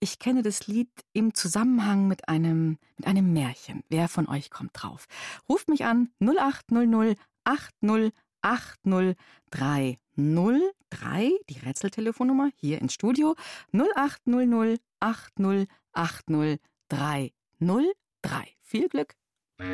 ich 0.00 0.18
kenne 0.18 0.42
das 0.42 0.66
Lied 0.66 0.90
im 1.12 1.32
Zusammenhang 1.32 2.08
mit 2.08 2.28
einem, 2.28 2.76
mit 2.96 3.06
einem 3.06 3.32
Märchen. 3.32 3.84
Wer 3.88 4.08
von 4.08 4.28
euch 4.28 4.50
kommt 4.50 4.72
drauf? 4.74 5.06
Ruft 5.48 5.68
mich 5.68 5.84
an 5.84 6.10
0800 6.18 7.16
80 7.44 8.12
80 8.42 9.16
303, 9.50 11.30
die 11.50 11.58
Rätseltelefonnummer 11.60 12.50
hier 12.56 12.80
ins 12.80 12.94
Studio 12.94 13.36
0800 13.72 14.80
80 14.98 15.68
80 15.92 16.60
303. 16.88 17.94
Viel 18.60 18.88
Glück! 18.88 19.14
Hallo, 19.58 19.72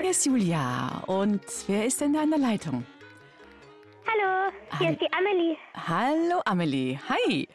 hier 0.00 0.10
ist 0.10 0.24
Julia. 0.24 1.02
Und 1.06 1.42
wer 1.66 1.84
ist 1.84 2.00
denn 2.00 2.14
da 2.14 2.22
in 2.22 2.30
der 2.30 2.38
Leitung? 2.38 2.86
Hallo, 4.06 4.50
hier 4.78 4.92
ist 4.92 5.02
die 5.02 5.12
Amelie. 5.12 5.58
Hallo, 5.74 6.40
Amelie. 6.46 6.98
Hi. 7.10 7.46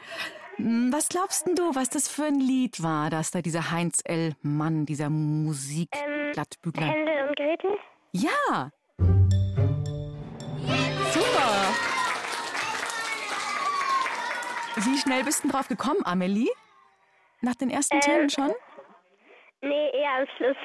Hm, 0.60 0.92
Was 0.92 1.08
glaubst 1.08 1.48
denn 1.48 1.56
du, 1.56 1.74
was 1.74 1.90
das 1.90 2.10
für 2.10 2.26
ein 2.26 2.40
Lied 2.42 2.84
war, 2.84 3.10
das 3.10 3.32
da 3.32 3.42
dieser 3.42 3.72
Heinz 3.72 4.02
L. 4.04 4.36
Mann, 4.42 4.86
dieser 4.86 5.10
Musik 5.10 5.90
Ähm. 5.94 6.34
Händel 6.76 7.30
und 7.30 7.36
Gretel? 7.38 7.78
Ja! 8.12 8.70
Super! 11.14 11.74
Wie 14.76 14.98
schnell 14.98 15.24
bist 15.24 15.46
du 15.46 15.48
drauf 15.48 15.70
gekommen, 15.70 16.02
Amelie? 16.04 16.50
Nach 17.42 17.56
den 17.56 17.70
ersten 17.70 17.96
Ähm, 17.96 18.02
Tönen 18.02 18.30
schon? 18.30 18.52
Nee, 19.62 19.90
eher 19.92 20.20
am 20.20 20.28
Schluss. 20.36 20.58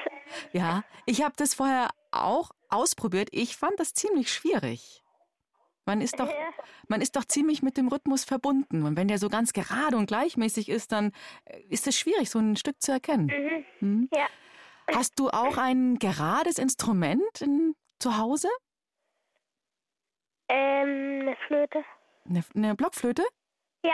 Ja, 0.51 0.83
ich 1.05 1.23
habe 1.23 1.35
das 1.37 1.53
vorher 1.53 1.89
auch 2.11 2.51
ausprobiert. 2.69 3.29
Ich 3.31 3.55
fand 3.55 3.79
das 3.79 3.93
ziemlich 3.93 4.31
schwierig. 4.31 5.04
Man 5.85 6.01
ist 6.01 6.19
doch, 6.19 6.27
Ja. 6.27 6.49
man 6.87 7.01
ist 7.01 7.15
doch 7.15 7.25
ziemlich 7.25 7.61
mit 7.61 7.77
dem 7.77 7.87
Rhythmus 7.87 8.23
verbunden. 8.25 8.83
Und 8.83 8.97
wenn 8.97 9.07
der 9.07 9.19
so 9.19 9.29
ganz 9.29 9.53
gerade 9.53 9.97
und 9.97 10.07
gleichmäßig 10.07 10.69
ist, 10.69 10.91
dann 10.91 11.11
äh, 11.45 11.59
ist 11.69 11.85
es 11.87 11.97
schwierig, 11.97 12.29
so 12.29 12.39
ein 12.39 12.55
Stück 12.55 12.81
zu 12.81 12.91
erkennen. 12.91 13.27
Mhm. 13.27 13.65
Hm? 13.79 14.09
Ja. 14.13 14.27
Hast 14.93 15.19
du 15.19 15.29
auch 15.29 15.57
ein 15.57 15.97
gerades 15.99 16.59
Instrument 16.59 17.41
in, 17.41 17.75
zu 17.99 18.17
Hause? 18.17 18.49
Ähm, 20.49 21.21
eine 21.21 21.35
Flöte. 21.47 21.83
Eine, 22.29 22.43
eine 22.55 22.75
Blockflöte? 22.75 23.23
Ja. 23.83 23.93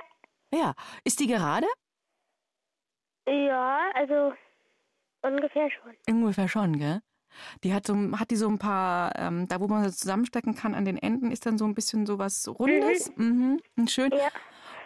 Ja. 0.53 0.73
Ist 1.03 1.19
die 1.19 1.27
gerade? 1.27 1.67
Ja, 3.27 3.91
also 3.93 4.33
ungefähr 5.21 5.69
schon. 5.71 5.95
Ungefähr 6.09 6.47
schon, 6.47 6.77
gell? 6.77 7.01
Die 7.63 7.73
hat 7.73 7.87
so, 7.87 7.95
hat 8.17 8.31
die 8.31 8.35
so 8.35 8.47
ein 8.47 8.59
paar, 8.59 9.13
ähm, 9.17 9.47
da 9.47 9.59
wo 9.59 9.67
man 9.67 9.89
sie 9.89 9.95
zusammenstecken 9.95 10.55
kann 10.55 10.75
an 10.75 10.85
den 10.85 10.97
Enden, 10.97 11.31
ist 11.31 11.45
dann 11.45 11.57
so 11.57 11.65
ein 11.65 11.75
bisschen 11.75 12.05
so 12.05 12.19
was 12.19 12.47
Rundes. 12.47 13.11
Mhm. 13.15 13.59
mhm. 13.75 13.87
Schön. 13.87 14.11
Ja. 14.11 14.29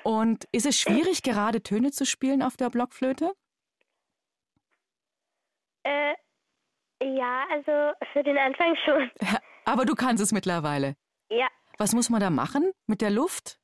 Und 0.03 0.45
ist 0.51 0.65
es 0.65 0.79
schwierig, 0.79 1.23
gerade 1.23 1.63
Töne 1.63 1.91
zu 1.91 2.05
spielen 2.05 2.43
auf 2.43 2.57
der 2.57 2.69
Blockflöte? 2.69 3.31
Äh, 5.83 6.13
ja, 7.01 7.45
also 7.51 7.95
für 8.13 8.23
den 8.23 8.37
Anfang 8.37 8.75
schon. 8.85 9.09
Aber 9.65 9.85
du 9.85 9.95
kannst 9.95 10.21
es 10.23 10.31
mittlerweile. 10.31 10.95
Ja. 11.29 11.47
Was 11.77 11.93
muss 11.93 12.09
man 12.09 12.21
da 12.21 12.29
machen 12.29 12.71
mit 12.87 13.01
der 13.01 13.09
Luft? 13.09 13.59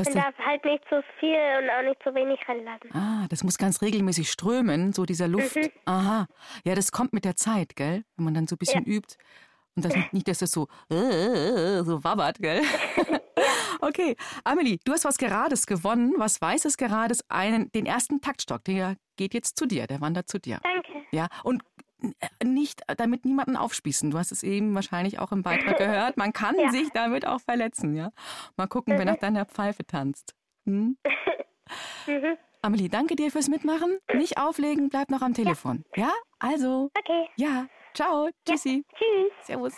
Dass 0.00 0.14
Man 0.14 0.24
der, 0.24 0.32
darf 0.32 0.46
halt 0.46 0.64
nicht 0.64 0.82
zu 0.88 1.02
viel 1.18 1.38
und 1.62 1.70
auch 1.70 1.82
nicht 1.82 2.02
zu 2.02 2.14
wenig 2.14 2.40
ranlassen. 2.48 2.90
ah, 2.94 3.26
das 3.28 3.44
muss 3.44 3.58
ganz 3.58 3.82
regelmäßig 3.82 4.30
strömen, 4.30 4.92
so 4.92 5.04
dieser 5.04 5.28
Luft. 5.28 5.56
Mhm. 5.56 5.68
Aha. 5.84 6.26
Ja, 6.64 6.74
das 6.74 6.90
kommt 6.92 7.12
mit 7.12 7.24
der 7.24 7.36
Zeit, 7.36 7.76
gell? 7.76 8.04
Wenn 8.16 8.24
man 8.24 8.34
dann 8.34 8.46
so 8.46 8.54
ein 8.54 8.58
bisschen 8.58 8.84
übt. 8.84 9.16
Und 9.76 9.84
das 9.84 9.94
nicht, 10.12 10.26
dass 10.26 10.38
das 10.38 10.50
so, 10.50 10.66
äh, 10.90 11.82
so 11.84 12.02
wabbert, 12.02 12.38
gell? 12.38 12.62
Okay, 13.82 14.14
Amelie, 14.44 14.78
du 14.84 14.92
hast 14.92 15.06
was 15.06 15.16
Gerades 15.16 15.66
gewonnen, 15.66 16.12
was 16.18 16.42
Weißes 16.42 16.76
Gerades, 16.76 17.24
einen, 17.30 17.72
den 17.72 17.86
ersten 17.86 18.20
Taktstock. 18.20 18.62
Der 18.64 18.96
geht 19.16 19.32
jetzt 19.32 19.56
zu 19.58 19.64
dir, 19.64 19.86
der 19.86 20.02
wandert 20.02 20.28
zu 20.28 20.38
dir. 20.38 20.60
Danke. 20.62 20.92
Ja, 21.12 21.28
und 21.44 21.62
nicht 22.42 22.82
damit 22.96 23.24
niemanden 23.24 23.56
aufspießen. 23.56 24.10
Du 24.10 24.18
hast 24.18 24.32
es 24.32 24.42
eben 24.42 24.74
wahrscheinlich 24.74 25.18
auch 25.18 25.32
im 25.32 25.42
Beitrag 25.42 25.78
gehört. 25.78 26.16
Man 26.16 26.32
kann 26.32 26.56
Ja. 26.58 26.70
sich 26.70 26.90
damit 26.90 27.26
auch 27.26 27.40
verletzen, 27.40 27.94
ja. 27.94 28.10
Mal 28.56 28.66
gucken, 28.66 28.96
wer 28.98 29.04
nach 29.04 29.16
deiner 29.18 29.44
Pfeife 29.46 29.86
tanzt. 29.86 30.34
Hm? 30.66 30.96
Mhm. 32.08 32.36
Amelie, 32.62 32.88
danke 32.88 33.14
dir 33.14 33.30
fürs 33.30 33.46
Mitmachen. 33.48 33.98
Nicht 34.12 34.38
auflegen, 34.38 34.88
bleib 34.88 35.08
noch 35.08 35.22
am 35.22 35.34
Telefon. 35.34 35.84
Ja, 35.94 36.10
also, 36.40 36.90
Okay. 36.98 37.28
ja, 37.36 37.66
ciao, 37.94 38.28
tschüssi. 38.44 38.84
Tschüss. 38.92 39.46
Servus. 39.46 39.74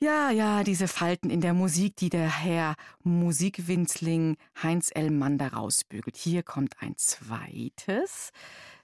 Ja, 0.00 0.30
ja, 0.30 0.62
diese 0.62 0.86
Falten 0.86 1.30
in 1.30 1.40
der 1.40 1.54
Musik, 1.54 1.96
die 1.96 2.10
der 2.10 2.30
Herr 2.44 2.76
Musikwinzling 3.02 4.36
Heinz 4.62 4.90
L. 4.94 5.10
Mander 5.10 5.52
rausbügelt. 5.52 6.16
Hier 6.16 6.44
kommt 6.44 6.76
ein 6.80 6.96
zweites 6.96 8.30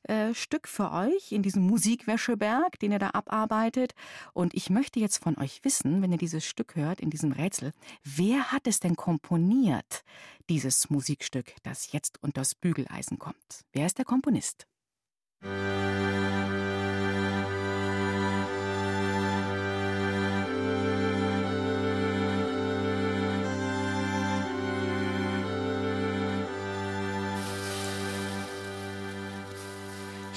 äh, 0.05 0.35
Stück 0.35 0.69
für 0.69 0.93
euch 0.93 1.33
in 1.33 1.43
diesem 1.43 1.63
Musikwäscheberg, 1.63 2.79
den 2.79 2.93
er 2.93 2.99
da 2.99 3.11
abarbeitet. 3.11 3.95
Und 4.33 4.55
ich 4.55 4.71
möchte 4.71 5.01
jetzt 5.01 5.23
von 5.23 5.37
euch 5.39 5.65
wissen, 5.65 6.03
wenn 6.03 6.13
ihr 6.13 6.19
dieses 6.19 6.45
Stück 6.45 6.77
hört, 6.77 7.01
in 7.01 7.11
diesem 7.11 7.33
Rätsel, 7.33 7.73
wer 8.03 8.53
hat 8.53 8.67
es 8.67 8.81
denn 8.81 8.97
komponiert, 8.97 10.05
dieses 10.49 10.91
Musikstück, 10.91 11.55
das 11.63 11.93
jetzt 11.93 12.23
unters 12.23 12.55
Bügeleisen 12.55 13.19
kommt? 13.19 13.65
Wer 13.73 13.87
ist 13.87 13.99
der 13.99 14.05
Komponist? 14.05 14.67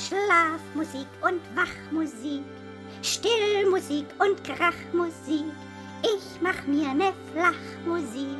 Schlafmusik 0.07 1.07
und 1.21 1.41
Wachmusik, 1.53 2.43
Stillmusik 3.01 4.05
und 4.19 4.41
Krachmusik. 4.41 5.51
Ich 6.01 6.41
mach 6.41 6.65
mir 6.65 6.93
ne 6.93 7.11
Flachmusik. 7.33 8.37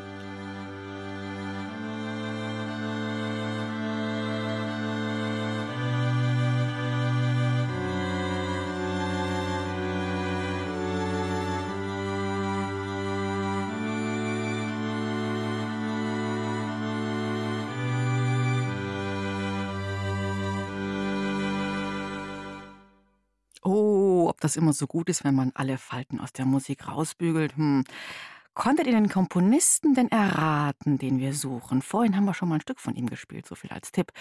Ob 24.38 24.41
das 24.41 24.56
immer 24.56 24.71
so 24.71 24.86
gut 24.86 25.10
ist, 25.10 25.23
wenn 25.23 25.34
man 25.34 25.52
alle 25.56 25.80
Falten 25.80 26.19
aus 26.19 26.32
der 26.32 26.45
Musik 26.45 26.88
rausbügelt. 26.88 27.58
Hm. 27.58 27.84
Konntet 28.54 28.86
ihr 28.86 28.93
den 28.93 29.10
Komponisten 29.10 29.95
denn 29.95 30.12
erraten, 30.12 31.00
den 31.00 31.17
wir 31.19 31.34
suchen? 31.34 31.82
Vorhin 31.82 32.15
haben 32.15 32.26
wir 32.26 32.36
schon 32.36 32.50
mal 32.50 32.56
ein 32.56 32.62
Stück 32.62 32.80
von 32.80 32.95
ihm 32.95 33.08
gespielt, 33.08 33.47
so 33.47 33.56
viel 33.56 33.71
als 33.71 33.91
Tipp. 33.91 34.12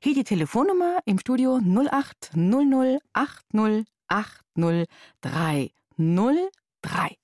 Hier 0.00 0.14
die 0.14 0.22
Telefonnummer 0.22 1.00
im 1.06 1.18
Studio 1.18 1.58
0800 1.58 3.02
80 3.12 3.84
80 4.06 4.86
303. 5.22 7.16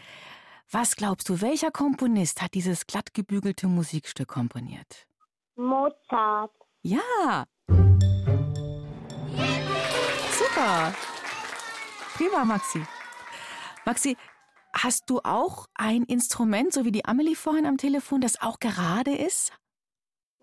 Was 0.70 0.94
glaubst 0.94 1.28
du, 1.28 1.40
welcher 1.40 1.72
Komponist 1.72 2.42
hat 2.42 2.54
dieses 2.54 2.86
glatt 2.86 3.12
gebügelte 3.12 3.66
Musikstück 3.66 4.28
komponiert? 4.28 5.08
Mozart. 5.56 6.52
Ja. 6.82 7.44
Super. 10.30 10.94
Prima, 12.14 12.44
Maxi. 12.44 12.86
Maxi, 13.84 14.16
hast 14.72 15.10
du 15.10 15.18
auch 15.24 15.66
ein 15.74 16.04
Instrument, 16.04 16.72
so 16.72 16.84
wie 16.84 16.92
die 16.92 17.04
Amelie 17.04 17.34
vorhin 17.34 17.66
am 17.66 17.78
Telefon, 17.78 18.20
das 18.20 18.40
auch 18.40 18.60
gerade 18.60 19.12
ist? 19.12 19.52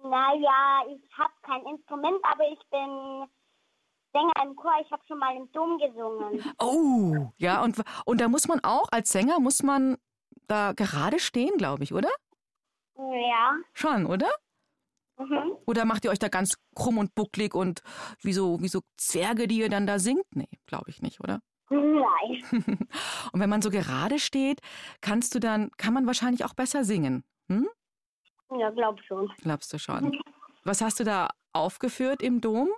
Naja, 0.03 0.83
ich 0.89 1.17
habe 1.17 1.33
kein 1.41 1.65
Instrument, 1.65 2.19
aber 2.23 2.43
ich 2.51 2.59
bin 2.69 3.27
Sänger 4.11 4.33
im 4.43 4.55
Chor. 4.55 4.73
Ich 4.81 4.91
habe 4.91 5.01
schon 5.07 5.17
mal 5.17 5.35
im 5.35 5.51
Dom 5.51 5.77
gesungen. 5.79 6.43
Oh, 6.59 7.31
ja, 7.37 7.63
und, 7.63 7.81
und 8.05 8.21
da 8.21 8.27
muss 8.27 8.47
man 8.47 8.59
auch, 8.63 8.87
als 8.91 9.11
Sänger, 9.11 9.39
muss 9.39 9.63
man 9.63 9.97
da 10.47 10.73
gerade 10.73 11.19
stehen, 11.19 11.57
glaube 11.57 11.83
ich, 11.83 11.93
oder? 11.93 12.09
Ja. 12.97 13.55
Schon, 13.73 14.05
oder? 14.05 14.29
Mhm. 15.17 15.57
Oder 15.65 15.85
macht 15.85 16.03
ihr 16.05 16.11
euch 16.11 16.19
da 16.19 16.27
ganz 16.27 16.57
krumm 16.75 16.97
und 16.97 17.15
bucklig 17.15 17.53
und 17.55 17.81
wie 18.21 18.33
so, 18.33 18.61
wie 18.61 18.67
so 18.67 18.81
Zwerge, 18.97 19.47
die 19.47 19.59
ihr 19.59 19.69
dann 19.69 19.87
da 19.87 19.99
singt? 19.99 20.25
Nee, 20.35 20.49
glaube 20.65 20.89
ich 20.89 21.01
nicht, 21.01 21.21
oder? 21.21 21.39
Nein. 21.69 22.43
Und 23.31 23.39
wenn 23.39 23.49
man 23.49 23.61
so 23.61 23.71
gerade 23.71 24.19
steht, 24.19 24.59
kannst 25.01 25.33
du 25.33 25.39
dann, 25.39 25.71
kann 25.77 25.93
man 25.93 26.05
wahrscheinlich 26.05 26.45
auch 26.45 26.53
besser 26.53 26.83
singen. 26.83 27.23
Hm? 27.49 27.67
Ja, 28.59 28.69
glaub 28.69 29.01
schon. 29.03 29.31
Glaubst 29.41 29.73
du 29.73 29.79
schon? 29.79 30.17
Was 30.63 30.81
hast 30.81 30.99
du 30.99 31.03
da 31.03 31.29
aufgeführt 31.53 32.21
im 32.21 32.41
Dom? 32.41 32.69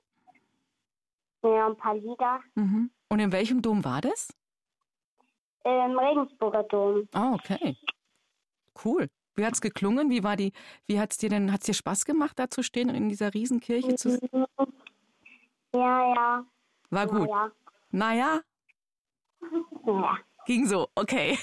Ja, 1.44 1.68
ein 1.68 1.78
paar 1.78 1.96
Lieder. 1.96 2.40
Mhm. 2.56 2.90
Und 3.10 3.20
in 3.20 3.32
welchem 3.32 3.62
Dom 3.62 3.84
war 3.84 4.02
das? 4.02 4.34
Im 5.64 5.98
Regensburger 5.98 6.64
Dom. 6.64 7.08
Ah, 7.14 7.34
okay. 7.34 7.78
Cool. 8.84 9.10
Wie 9.36 9.46
hat's 9.46 9.62
geklungen? 9.62 10.10
Wie 10.10 10.24
war 10.24 10.36
die, 10.36 10.54
wie 10.88 11.00
hat's 11.00 11.18
dir 11.18 11.30
denn, 11.30 11.52
hat's 11.52 11.66
dir 11.66 11.74
Spaß 11.74 12.06
gemacht, 12.06 12.40
da 12.40 12.50
zu 12.50 12.64
stehen 12.64 12.90
und 12.90 12.96
in 12.96 13.10
dieser 13.10 13.34
Riesenkirche 13.34 13.96
zu 13.96 14.20
Ja, 15.74 16.14
ja. 16.16 16.46
War 16.90 17.08
gut. 17.08 17.30
Ja. 17.30 17.52
Naja, 17.92 18.42
Ja. 19.86 20.18
ging 20.46 20.66
so, 20.68 20.88
okay. 20.96 21.38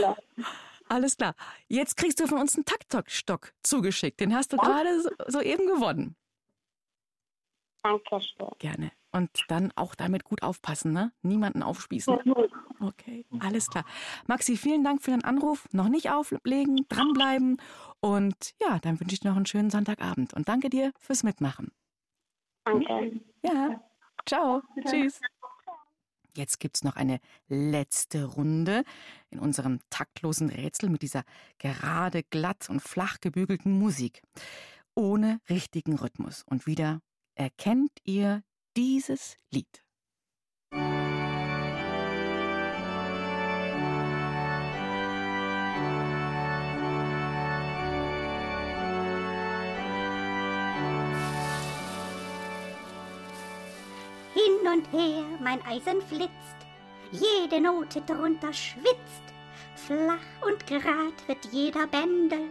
ja. 0.00 0.16
Alles 0.88 1.16
klar. 1.16 1.34
Jetzt 1.68 1.96
kriegst 1.96 2.20
du 2.20 2.26
von 2.26 2.38
uns 2.38 2.54
einen 2.56 2.64
Taktstock 2.64 3.52
zugeschickt. 3.62 4.20
Den 4.20 4.34
hast 4.34 4.52
du 4.52 4.56
gerade 4.56 5.02
so, 5.02 5.10
soeben 5.26 5.66
gewonnen. 5.66 6.16
Dankeschön. 7.82 8.48
Gerne. 8.58 8.92
Und 9.12 9.30
dann 9.48 9.72
auch 9.76 9.94
damit 9.94 10.24
gut 10.24 10.42
aufpassen, 10.42 10.92
ne? 10.92 11.12
Niemanden 11.22 11.62
aufspießen. 11.62 12.18
Okay, 12.80 13.24
alles 13.40 13.68
klar. 13.70 13.84
Maxi, 14.26 14.56
vielen 14.56 14.84
Dank 14.84 15.02
für 15.02 15.10
deinen 15.10 15.24
Anruf. 15.24 15.68
Noch 15.72 15.88
nicht 15.88 16.10
auflegen, 16.10 16.84
dranbleiben. 16.88 17.56
Und 18.00 18.54
ja, 18.60 18.78
dann 18.80 19.00
wünsche 19.00 19.14
ich 19.14 19.20
dir 19.20 19.30
noch 19.30 19.36
einen 19.36 19.46
schönen 19.46 19.70
Sonntagabend. 19.70 20.34
Und 20.34 20.48
danke 20.48 20.68
dir 20.68 20.92
fürs 20.98 21.22
Mitmachen. 21.22 21.72
Danke. 22.64 23.20
Ja, 23.42 23.80
ciao. 24.26 24.62
Tschüss. 24.84 25.20
Jetzt 26.36 26.60
gibt's 26.60 26.84
noch 26.84 26.96
eine 26.96 27.18
letzte 27.48 28.24
Runde 28.24 28.84
in 29.30 29.38
unserem 29.38 29.80
taktlosen 29.90 30.50
Rätsel 30.50 30.90
mit 30.90 31.02
dieser 31.02 31.24
gerade 31.58 32.22
glatt 32.22 32.68
und 32.68 32.80
flach 32.80 33.20
gebügelten 33.20 33.78
Musik. 33.78 34.22
Ohne 34.94 35.40
richtigen 35.48 35.98
Rhythmus. 35.98 36.42
Und 36.46 36.66
wieder 36.66 37.00
erkennt 37.34 37.92
ihr 38.04 38.42
dieses 38.76 39.36
Lied. 39.50 39.82
Und 54.66 54.92
her 54.92 55.22
mein 55.40 55.64
Eisen 55.64 56.02
flitzt, 56.02 56.56
jede 57.12 57.60
Note 57.60 58.00
drunter 58.00 58.52
schwitzt. 58.52 59.22
flach 59.76 60.18
und 60.44 60.66
gerad 60.66 61.14
wird 61.28 61.44
jeder 61.52 61.86
Bändel, 61.86 62.50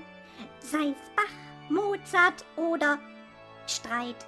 sei's 0.60 0.96
Bach, 1.16 1.70
Mozart 1.70 2.46
oder 2.56 3.00
Streit. 3.68 4.26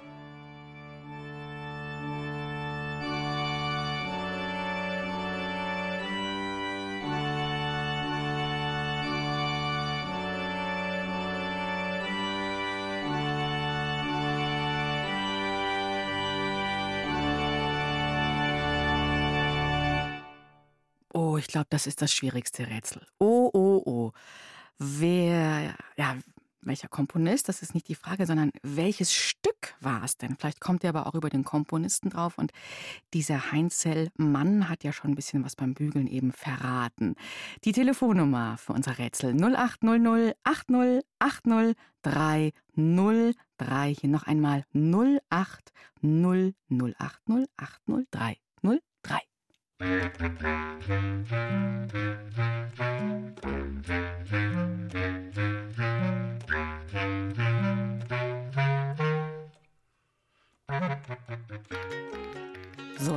Ich 21.38 21.48
glaube, 21.48 21.66
das 21.70 21.86
ist 21.86 22.02
das 22.02 22.12
schwierigste 22.12 22.66
Rätsel. 22.68 23.06
Oh, 23.18 23.50
oh, 23.52 23.82
oh. 23.84 24.12
Wer, 24.78 25.74
ja, 25.96 26.16
welcher 26.60 26.88
Komponist, 26.88 27.48
das 27.48 27.62
ist 27.62 27.74
nicht 27.74 27.88
die 27.88 27.94
Frage, 27.94 28.26
sondern 28.26 28.52
welches 28.62 29.12
Stück 29.12 29.74
war 29.80 30.04
es 30.04 30.16
denn? 30.16 30.36
Vielleicht 30.36 30.60
kommt 30.60 30.84
ihr 30.84 30.90
aber 30.90 31.06
auch 31.06 31.14
über 31.14 31.30
den 31.30 31.44
Komponisten 31.44 32.10
drauf 32.10 32.38
und 32.38 32.52
dieser 33.14 33.52
Heinzel 33.52 34.10
Mann 34.16 34.68
hat 34.68 34.84
ja 34.84 34.92
schon 34.92 35.12
ein 35.12 35.16
bisschen 35.16 35.44
was 35.44 35.56
beim 35.56 35.74
Bügeln 35.74 36.06
eben 36.06 36.32
verraten. 36.32 37.14
Die 37.64 37.72
Telefonnummer 37.72 38.58
für 38.58 38.72
unser 38.72 38.98
Rätsel 38.98 39.34
0800 39.34 40.36
80 40.44 41.04
80 41.18 41.76
303. 42.02 43.94
Hier 43.94 44.10
noch 44.10 44.24
einmal 44.24 44.64
0800 44.74 45.74
080 46.00 46.54
80 46.98 47.46
303. 47.56 48.36
So, 49.80 49.86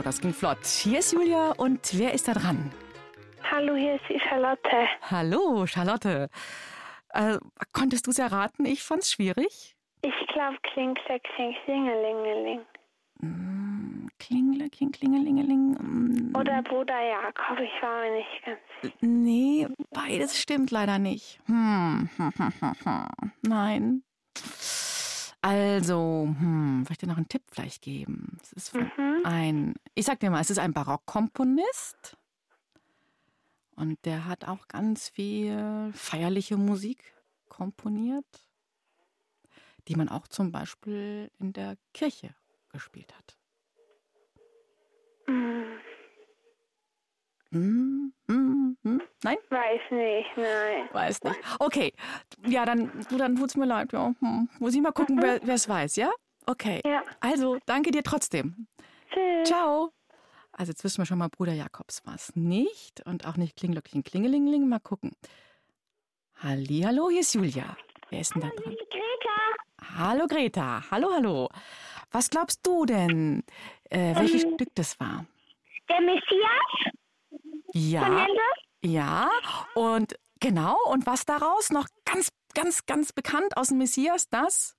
das 0.04 0.22
ging 0.22 0.32
flott. 0.34 0.64
Hier 0.64 1.00
ist 1.00 1.14
Julia 1.14 1.54
und 1.58 1.80
wer 1.98 2.14
ist 2.14 2.28
da 2.28 2.34
dran? 2.34 2.72
Hallo, 3.50 3.76
hier 3.76 3.96
ist 3.96 4.04
die 4.08 4.20
Charlotte. 4.20 4.88
Hallo, 5.10 5.66
Charlotte. 5.66 6.30
Äh, 7.10 7.40
konntest 7.74 8.06
du 8.06 8.12
es 8.12 8.20
erraten? 8.20 8.68
Ich 8.68 8.84
fand's 8.84 9.12
schwierig. 9.12 9.76
Ich 10.04 10.28
glaube, 10.28 10.58
kling, 10.62 10.94
klack, 10.94 11.24
kling, 11.36 11.56
klingelingeling. 11.66 12.62
Mm, 13.20 13.71
Klingle, 14.22 14.70
kling, 14.70 14.92
klingelingeling. 14.92 15.72
Mm, 15.72 16.36
Oder 16.38 16.62
Bruder 16.62 17.02
Jakob, 17.02 17.58
ich 17.60 17.82
war 17.82 18.02
mir 18.02 18.18
nicht 18.18 18.46
ganz 18.46 18.60
sicher. 18.82 18.96
Nee, 19.02 19.68
beides 19.90 20.38
stimmt 20.40 20.70
leider 20.70 21.00
nicht. 21.00 21.40
Hm, 21.48 22.08
hm, 22.18 22.32
hm, 22.38 22.74
hm. 22.84 23.32
Nein. 23.42 24.04
Also, 25.42 26.28
hm, 26.38 26.84
soll 26.86 26.92
ich 26.92 26.98
dir 27.00 27.08
noch 27.08 27.18
einen 27.18 27.30
Tipp 27.30 27.42
vielleicht 27.52 27.82
geben? 27.82 28.38
Es 28.44 28.54
ist 28.54 28.76
Mhm. 28.76 29.22
ein, 29.24 29.74
ich 29.96 30.06
sag 30.06 30.20
dir 30.20 30.30
mal, 30.30 30.40
es 30.42 30.52
ist 30.52 30.60
ein 30.60 30.74
Barockkomponist. 30.74 32.16
Und 33.76 34.06
der 34.06 34.26
hat 34.26 34.48
auch 34.48 34.68
ganz 34.68 35.10
viel 35.10 35.92
feierliche 35.96 36.58
Musik 36.58 37.04
komponiert, 37.50 38.46
die 39.88 39.96
man 39.96 40.10
auch 40.10 40.28
zum 40.28 40.52
Beispiel 40.52 41.32
in 41.40 41.54
der 41.54 41.76
Kirche 41.94 42.36
gespielt 42.70 43.12
hat. 43.18 43.41
Hm, 45.32 45.64
Hm, 47.54 48.14
hm, 48.28 48.78
hm. 48.84 49.02
Nein? 49.24 49.38
weiß 49.50 49.82
nicht, 49.92 50.30
nein. 50.38 50.90
Weiß 50.94 51.22
nicht. 51.24 51.40
Okay, 51.60 51.94
ja, 52.48 52.66
dann, 52.66 52.92
du, 53.10 53.18
dann 53.18 53.36
tut's 53.36 53.56
mir 53.58 53.66
leid. 53.66 53.92
Ja. 53.92 54.14
Hm. 54.20 54.50
Muss 54.60 54.74
ich 54.74 54.82
mal 54.82 54.92
gucken, 54.94 55.22
wer 55.22 55.44
es 55.54 55.68
weiß, 55.68 55.98
ja? 55.98 56.12
Okay. 56.46 56.82
Ja. 56.86 57.04
Also, 57.20 57.60
danke 57.66 57.92
dir 57.92 58.04
trotzdem. 58.04 58.68
Tschüss. 59.14 59.48
Ciao. 59.48 59.92
Also, 60.54 60.72
jetzt 60.72 60.84
wissen 60.84 61.00
wir 61.00 61.06
schon 61.06 61.18
mal, 61.18 61.30
Bruder 61.30 61.54
Jakobs 61.54 62.06
war 62.06 62.16
es 62.16 62.36
nicht 62.36 63.06
und 63.06 63.26
auch 63.26 63.38
nicht 63.38 63.58
Klinglöckchen 63.58 64.04
Klingelingeling. 64.04 64.68
Mal 64.68 64.80
gucken. 64.80 65.12
Hallo, 66.42 67.10
hier 67.10 67.20
ist 67.22 67.36
Julia. 67.36 67.78
Wer 68.10 68.22
ist 68.22 68.34
denn 68.34 68.42
da 68.42 68.50
dran? 68.50 68.76
Greta, 68.90 69.98
Hallo, 69.98 70.26
Greta. 70.28 70.84
Hallo, 70.90 71.10
hallo. 71.14 71.50
Was 72.12 72.30
glaubst 72.30 72.60
du 72.66 72.86
denn, 72.86 73.44
äh, 73.90 74.16
welches 74.16 74.44
Ähm. 74.44 74.54
Stück 74.56 74.70
das 74.76 75.00
war? 75.00 75.26
der 75.90 76.02
Messias 76.02 76.94
von 77.30 77.72
Ja, 77.74 78.04
Händel. 78.04 78.38
ja. 78.84 79.30
Und 79.76 80.16
genau, 80.40 80.78
und 80.90 81.06
was 81.06 81.26
daraus 81.26 81.70
noch 81.70 81.88
ganz, 82.06 82.30
ganz, 82.54 82.86
ganz 82.86 83.12
bekannt 83.12 83.58
aus 83.58 83.70
dem 83.70 83.78
Messias, 83.80 84.30
das? 84.30 84.76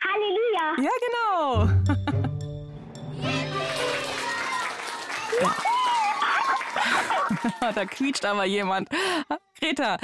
Halleluja. 0.00 0.76
Ja, 0.78 0.90
genau. 1.06 1.68
Ja. 5.42 5.56
da 7.74 7.84
quietscht 7.84 8.24
aber 8.24 8.44
jemand. 8.44 8.88
Greta, 9.60 9.96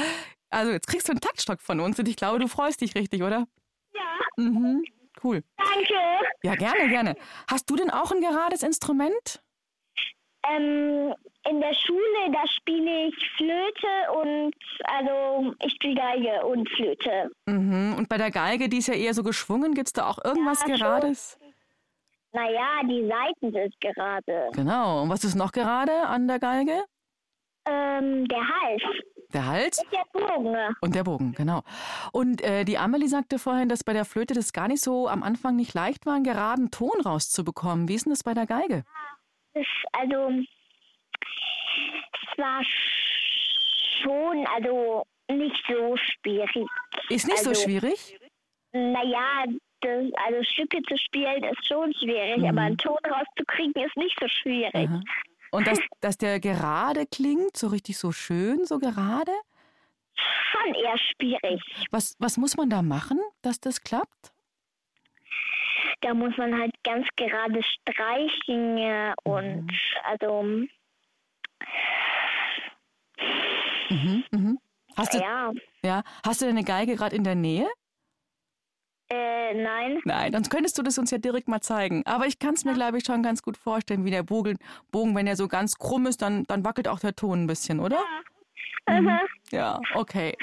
also 0.50 0.72
jetzt 0.72 0.86
kriegst 0.88 1.08
du 1.08 1.12
einen 1.12 1.20
Taktstock 1.20 1.60
von 1.60 1.78
uns 1.80 1.98
und 1.98 2.08
ich 2.08 2.16
glaube, 2.16 2.38
du 2.38 2.48
freust 2.48 2.80
dich 2.80 2.94
richtig, 2.94 3.22
oder? 3.22 3.46
Ja, 3.94 4.02
Mhm. 4.36 4.82
Cool. 5.22 5.42
danke. 5.56 5.94
Ja, 6.42 6.54
gerne, 6.54 6.88
gerne. 6.88 7.16
Hast 7.50 7.68
du 7.70 7.76
denn 7.76 7.90
auch 7.90 8.10
ein 8.12 8.20
gerades 8.20 8.62
Instrument? 8.62 9.42
Ähm, 10.48 11.14
in 11.48 11.60
der 11.60 11.72
Schule, 11.74 12.32
da 12.32 12.44
spiele 12.48 13.06
ich 13.06 13.30
Flöte 13.36 14.12
und 14.20 14.54
also 14.84 15.54
ich 15.64 15.72
spiele 15.74 15.94
Geige 15.94 16.44
und 16.44 16.68
Flöte. 16.70 17.30
Mhm. 17.46 17.94
Und 17.96 18.08
bei 18.08 18.16
der 18.18 18.30
Geige, 18.32 18.68
die 18.68 18.78
ist 18.78 18.88
ja 18.88 18.94
eher 18.94 19.14
so 19.14 19.22
geschwungen, 19.22 19.74
gibt 19.74 19.88
es 19.88 19.92
da 19.92 20.08
auch 20.08 20.18
irgendwas 20.24 20.60
Ja, 20.62 20.66
schon. 20.68 20.76
Gerades? 20.78 21.38
Naja, 22.32 22.80
die 22.84 23.06
Seiten 23.08 23.52
sind 23.52 23.80
gerade. 23.80 24.48
Genau. 24.54 25.02
Und 25.02 25.10
was 25.10 25.22
ist 25.22 25.34
noch 25.36 25.52
gerade 25.52 25.92
an 26.06 26.26
der 26.26 26.38
Geige? 26.40 26.84
Ähm, 27.66 28.26
der 28.26 28.40
Hals. 28.40 28.82
Der 29.32 29.46
Hals 29.46 29.78
Und 29.78 29.92
der 29.92 30.04
Bogen. 30.12 30.56
und 30.80 30.94
der 30.94 31.04
Bogen, 31.04 31.32
genau. 31.32 31.62
Und 32.12 32.42
äh, 32.42 32.64
die 32.64 32.76
Amelie 32.78 33.08
sagte 33.08 33.38
vorhin, 33.38 33.68
dass 33.68 33.82
bei 33.84 33.92
der 33.92 34.04
Flöte 34.04 34.34
das 34.34 34.52
gar 34.52 34.68
nicht 34.68 34.82
so 34.82 35.08
am 35.08 35.22
Anfang 35.22 35.56
nicht 35.56 35.74
leicht 35.74 36.04
war, 36.06 36.14
einen 36.14 36.24
geraden 36.24 36.70
Ton 36.70 37.00
rauszubekommen. 37.04 37.88
Wie 37.88 37.94
ist 37.94 38.04
denn 38.06 38.12
das 38.12 38.22
bei 38.24 38.34
der 38.34 38.46
Geige? 38.46 38.84
Das, 39.54 39.66
also, 39.92 40.30
es 42.30 42.38
war 42.38 42.62
schon, 44.02 44.46
also 44.54 45.04
nicht 45.30 45.64
so 45.66 45.96
schwierig. 45.96 46.66
Ist 47.08 47.26
nicht 47.26 47.38
so 47.38 47.50
Also, 47.50 47.62
schwierig? 47.62 48.18
Naja, 48.72 49.44
das, 49.80 50.04
also 50.26 50.42
Stücke 50.44 50.82
zu 50.82 50.96
spielen 50.96 51.42
ist 51.44 51.66
schon 51.66 51.92
schwierig, 51.94 52.38
Mhm. 52.38 52.44
aber 52.46 52.60
einen 52.62 52.78
Ton 52.78 52.98
rauszukriegen 53.08 53.82
ist 53.84 53.96
nicht 53.96 54.18
so 54.20 54.28
schwierig. 54.28 54.74
Aha. 54.88 55.00
Und 55.52 55.66
dass, 55.66 55.78
dass 56.00 56.16
der 56.18 56.40
gerade 56.40 57.06
klingt, 57.06 57.56
so 57.56 57.68
richtig 57.68 57.98
so 57.98 58.10
schön, 58.10 58.64
so 58.64 58.78
gerade? 58.78 59.32
Schon 60.50 60.74
eher 60.74 60.96
schwierig. 60.98 61.62
Was, 61.90 62.16
was 62.18 62.36
muss 62.38 62.56
man 62.56 62.70
da 62.70 62.82
machen, 62.82 63.20
dass 63.42 63.60
das 63.60 63.82
klappt? 63.82 64.32
Da 66.00 66.14
muss 66.14 66.36
man 66.36 66.58
halt 66.58 66.72
ganz 66.82 67.06
gerade 67.16 67.60
streichen 67.62 69.14
und 69.24 69.70
also 70.04 70.66
Mhm, 73.90 74.24
mhm. 74.30 74.58
Hast 74.96 75.14
du, 75.14 75.18
ja, 75.18 75.52
ja, 75.84 76.02
hast 76.24 76.40
du 76.40 76.46
deine 76.46 76.64
Geige 76.64 76.96
gerade 76.96 77.14
in 77.14 77.24
der 77.24 77.34
Nähe? 77.34 77.68
Äh, 79.08 79.54
nein. 79.54 80.00
Nein, 80.04 80.32
sonst 80.32 80.50
könntest 80.50 80.78
du 80.78 80.82
das 80.82 80.98
uns 80.98 81.10
ja 81.10 81.18
direkt 81.18 81.48
mal 81.48 81.60
zeigen. 81.60 82.02
Aber 82.06 82.26
ich 82.26 82.38
kann 82.38 82.54
es 82.54 82.64
mir, 82.64 82.74
glaube 82.74 82.98
ich, 82.98 83.04
schon 83.04 83.22
ganz 83.22 83.42
gut 83.42 83.56
vorstellen, 83.56 84.04
wie 84.04 84.10
der 84.10 84.22
Bogen, 84.22 84.58
Bogen 84.90 85.14
wenn 85.14 85.26
er 85.26 85.36
so 85.36 85.48
ganz 85.48 85.76
krumm 85.76 86.06
ist, 86.06 86.22
dann, 86.22 86.44
dann 86.44 86.64
wackelt 86.64 86.88
auch 86.88 86.98
der 86.98 87.14
Ton 87.14 87.44
ein 87.44 87.46
bisschen, 87.46 87.80
oder? 87.80 88.02
Mhm. 88.88 89.18
Ja, 89.50 89.80
okay. 89.94 90.36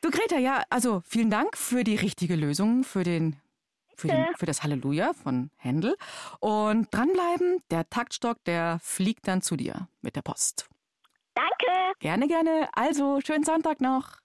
Du, 0.00 0.10
Greta, 0.10 0.38
ja, 0.38 0.62
also 0.70 1.02
vielen 1.06 1.30
Dank 1.30 1.56
für 1.56 1.84
die 1.84 1.96
richtige 1.96 2.36
Lösung, 2.36 2.84
für, 2.84 3.04
den, 3.04 3.36
für, 3.96 4.08
den, 4.08 4.26
für 4.36 4.46
das 4.46 4.62
Halleluja 4.62 5.12
von 5.12 5.50
Händel. 5.56 5.96
Und 6.40 6.92
dranbleiben, 6.92 7.58
der 7.70 7.88
Taktstock, 7.88 8.42
der 8.44 8.78
fliegt 8.82 9.28
dann 9.28 9.42
zu 9.42 9.56
dir 9.56 9.88
mit 10.00 10.16
der 10.16 10.22
Post. 10.22 10.68
Danke. 11.34 11.98
Gerne, 12.00 12.28
gerne. 12.28 12.68
Also, 12.74 13.20
schönen 13.20 13.44
Sonntag 13.44 13.80
noch. 13.80 14.18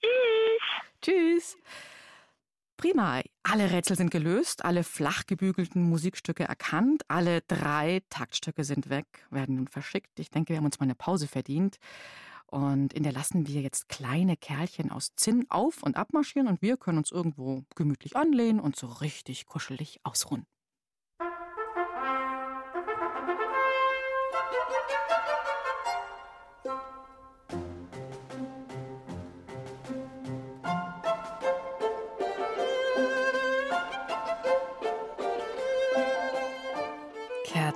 Tschüss. 0.00 0.62
Tschüss. 1.02 1.56
Prima. 2.76 3.22
Alle 3.42 3.70
Rätsel 3.70 3.96
sind 3.96 4.10
gelöst, 4.10 4.64
alle 4.64 4.84
flach 4.84 5.26
gebügelten 5.26 5.82
Musikstücke 5.82 6.44
erkannt, 6.44 7.02
alle 7.08 7.40
drei 7.42 8.02
Taktstücke 8.10 8.64
sind 8.64 8.88
weg, 8.88 9.06
werden 9.30 9.56
nun 9.56 9.68
verschickt. 9.68 10.18
Ich 10.18 10.30
denke, 10.30 10.50
wir 10.50 10.58
haben 10.58 10.64
uns 10.64 10.80
mal 10.80 10.84
eine 10.84 10.94
Pause 10.94 11.28
verdient. 11.28 11.78
Und 12.46 12.92
in 12.92 13.02
der 13.02 13.12
lassen 13.12 13.46
wir 13.46 13.62
jetzt 13.62 13.88
kleine 13.88 14.36
Kerlchen 14.36 14.90
aus 14.90 15.14
Zinn 15.16 15.46
auf 15.48 15.82
und 15.82 15.96
abmarschieren 15.96 16.48
und 16.48 16.62
wir 16.62 16.76
können 16.76 16.98
uns 16.98 17.10
irgendwo 17.10 17.64
gemütlich 17.74 18.16
anlehnen 18.16 18.60
und 18.60 18.76
so 18.76 18.86
richtig 18.86 19.46
kuschelig 19.46 20.00
ausruhen. 20.04 20.46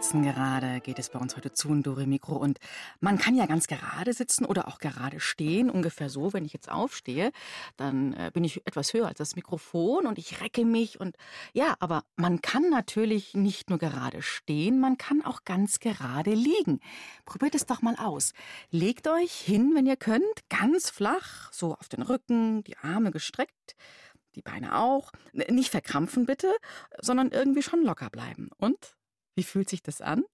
Sitzen 0.08 0.22
gerade 0.22 0.80
geht 0.80 0.98
es 0.98 1.10
bei 1.10 1.18
uns 1.18 1.36
heute 1.36 1.52
zu 1.52 1.68
in 1.68 1.82
Dore 1.82 2.06
Mikro. 2.06 2.36
Und 2.36 2.58
man 2.98 3.18
kann 3.18 3.36
ja 3.36 3.44
ganz 3.44 3.66
gerade 3.66 4.14
sitzen 4.14 4.46
oder 4.46 4.66
auch 4.66 4.78
gerade 4.78 5.20
stehen. 5.20 5.68
Ungefähr 5.68 6.08
so, 6.08 6.32
wenn 6.32 6.46
ich 6.46 6.54
jetzt 6.54 6.70
aufstehe, 6.70 7.30
dann 7.76 8.14
äh, 8.14 8.30
bin 8.32 8.42
ich 8.42 8.66
etwas 8.66 8.94
höher 8.94 9.06
als 9.06 9.18
das 9.18 9.36
Mikrofon 9.36 10.06
und 10.06 10.16
ich 10.16 10.40
recke 10.40 10.64
mich. 10.64 10.98
Und 10.98 11.16
ja, 11.52 11.74
aber 11.78 12.04
man 12.16 12.40
kann 12.40 12.70
natürlich 12.70 13.34
nicht 13.34 13.68
nur 13.68 13.78
gerade 13.78 14.22
stehen, 14.22 14.80
man 14.80 14.96
kann 14.96 15.22
auch 15.22 15.44
ganz 15.44 15.78
gerade 15.78 16.32
liegen. 16.32 16.80
Probiert 17.26 17.54
es 17.54 17.66
doch 17.66 17.82
mal 17.82 17.96
aus. 17.96 18.32
Legt 18.70 19.08
euch 19.08 19.32
hin, 19.32 19.72
wenn 19.74 19.84
ihr 19.84 19.98
könnt, 19.98 20.48
ganz 20.48 20.88
flach, 20.88 21.52
so 21.52 21.74
auf 21.74 21.90
den 21.90 22.00
Rücken, 22.00 22.64
die 22.64 22.78
Arme 22.78 23.10
gestreckt 23.10 23.76
die 24.34 24.42
Beine 24.42 24.78
auch. 24.78 25.10
Nicht 25.32 25.70
verkrampfen 25.70 26.24
bitte, 26.24 26.54
sondern 27.00 27.32
irgendwie 27.32 27.62
schon 27.62 27.82
locker 27.82 28.08
bleiben. 28.08 28.50
Und 28.56 28.94
wie 29.38 29.44
fühlt 29.44 29.68
sich 29.68 29.82
das 29.84 30.00
an? 30.00 30.24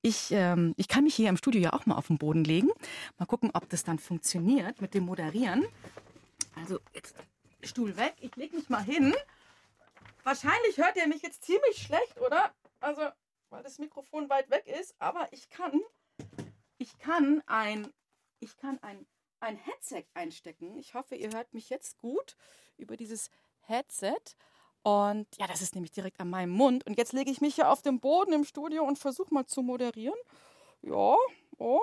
Ich, 0.00 0.30
ähm, 0.30 0.74
ich 0.78 0.88
kann 0.88 1.04
mich 1.04 1.14
hier 1.14 1.28
im 1.28 1.36
Studio 1.36 1.60
ja 1.60 1.72
auch 1.74 1.84
mal 1.84 1.96
auf 1.96 2.06
den 2.06 2.16
Boden 2.16 2.42
legen. 2.42 2.70
Mal 3.18 3.26
gucken, 3.26 3.50
ob 3.52 3.68
das 3.68 3.84
dann 3.84 3.98
funktioniert 3.98 4.80
mit 4.80 4.94
dem 4.94 5.04
Moderieren. 5.04 5.66
Also, 6.56 6.80
jetzt 6.94 7.14
Stuhl 7.62 7.96
weg. 7.98 8.14
Ich 8.20 8.34
lege 8.36 8.56
mich 8.56 8.70
mal 8.70 8.82
hin. 8.82 9.14
Wahrscheinlich 10.24 10.78
hört 10.78 10.96
ihr 10.96 11.06
mich 11.06 11.20
jetzt 11.20 11.44
ziemlich 11.44 11.82
schlecht, 11.82 12.18
oder? 12.18 12.54
Also, 12.80 13.02
weil 13.50 13.62
das 13.62 13.78
Mikrofon 13.78 14.30
weit 14.30 14.48
weg 14.50 14.66
ist. 14.66 14.94
Aber 14.98 15.28
ich 15.32 15.50
kann, 15.50 15.78
ich 16.78 16.98
kann 16.98 17.42
ein, 17.46 17.92
ich 18.40 18.56
kann 18.56 18.78
ein, 18.82 19.06
ein 19.40 19.56
Headset 19.56 20.04
einstecken. 20.14 20.78
Ich 20.78 20.94
hoffe, 20.94 21.14
ihr 21.14 21.30
hört 21.32 21.52
mich 21.52 21.68
jetzt 21.68 21.98
gut 21.98 22.36
über 22.78 22.96
dieses 22.96 23.30
Headset. 23.60 24.16
Und 24.82 25.26
ja, 25.38 25.46
das 25.46 25.60
ist 25.60 25.74
nämlich 25.74 25.92
direkt 25.92 26.20
an 26.20 26.30
meinem 26.30 26.50
Mund. 26.50 26.86
Und 26.86 26.96
jetzt 26.96 27.12
lege 27.12 27.30
ich 27.30 27.40
mich 27.40 27.54
hier 27.54 27.70
auf 27.70 27.82
den 27.82 28.00
Boden 28.00 28.32
im 28.32 28.44
Studio 28.44 28.84
und 28.84 28.98
versuche 28.98 29.32
mal 29.32 29.46
zu 29.46 29.62
moderieren. 29.62 30.18
Ja, 30.82 31.16
oh, 31.58 31.80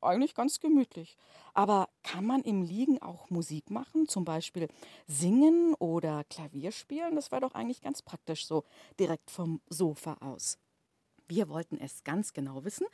eigentlich 0.00 0.34
ganz 0.34 0.58
gemütlich. 0.58 1.16
Aber 1.54 1.88
kann 2.02 2.26
man 2.26 2.42
im 2.42 2.62
Liegen 2.62 3.00
auch 3.00 3.30
Musik 3.30 3.70
machen? 3.70 4.08
Zum 4.08 4.24
Beispiel 4.24 4.68
singen 5.06 5.74
oder 5.74 6.24
Klavier 6.24 6.72
spielen? 6.72 7.14
Das 7.14 7.30
wäre 7.30 7.42
doch 7.42 7.54
eigentlich 7.54 7.80
ganz 7.80 8.02
praktisch 8.02 8.46
so 8.46 8.64
direkt 8.98 9.30
vom 9.30 9.60
Sofa 9.68 10.16
aus. 10.20 10.58
Wir 11.28 11.48
wollten 11.48 11.78
es 11.78 12.02
ganz 12.04 12.32
genau 12.32 12.64
wissen. 12.64 12.86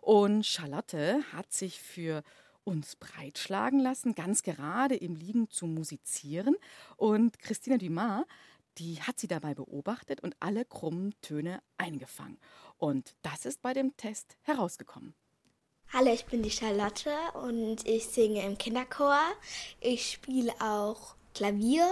Und 0.00 0.46
Charlotte 0.46 1.22
hat 1.32 1.52
sich 1.52 1.80
für 1.80 2.22
uns 2.64 2.96
breitschlagen 2.96 3.80
lassen, 3.80 4.14
ganz 4.14 4.42
gerade 4.42 4.94
im 4.94 5.16
Liegen 5.16 5.48
zu 5.50 5.66
musizieren. 5.66 6.56
Und 6.96 7.38
Christina 7.40 7.76
Dumas, 7.76 8.24
die 8.78 9.02
hat 9.02 9.18
sie 9.18 9.28
dabei 9.28 9.54
beobachtet 9.54 10.20
und 10.22 10.36
alle 10.40 10.64
krummen 10.64 11.14
Töne 11.22 11.62
eingefangen. 11.78 12.38
Und 12.78 13.14
das 13.22 13.46
ist 13.46 13.62
bei 13.62 13.72
dem 13.72 13.96
Test 13.96 14.36
herausgekommen. 14.42 15.14
Hallo, 15.92 16.12
ich 16.12 16.24
bin 16.24 16.42
die 16.42 16.50
Charlotte 16.50 17.10
und 17.34 17.86
ich 17.86 18.06
singe 18.06 18.44
im 18.46 18.56
Kinderchor. 18.56 19.20
Ich 19.80 20.12
spiele 20.12 20.52
auch 20.60 21.16
Klavier 21.34 21.86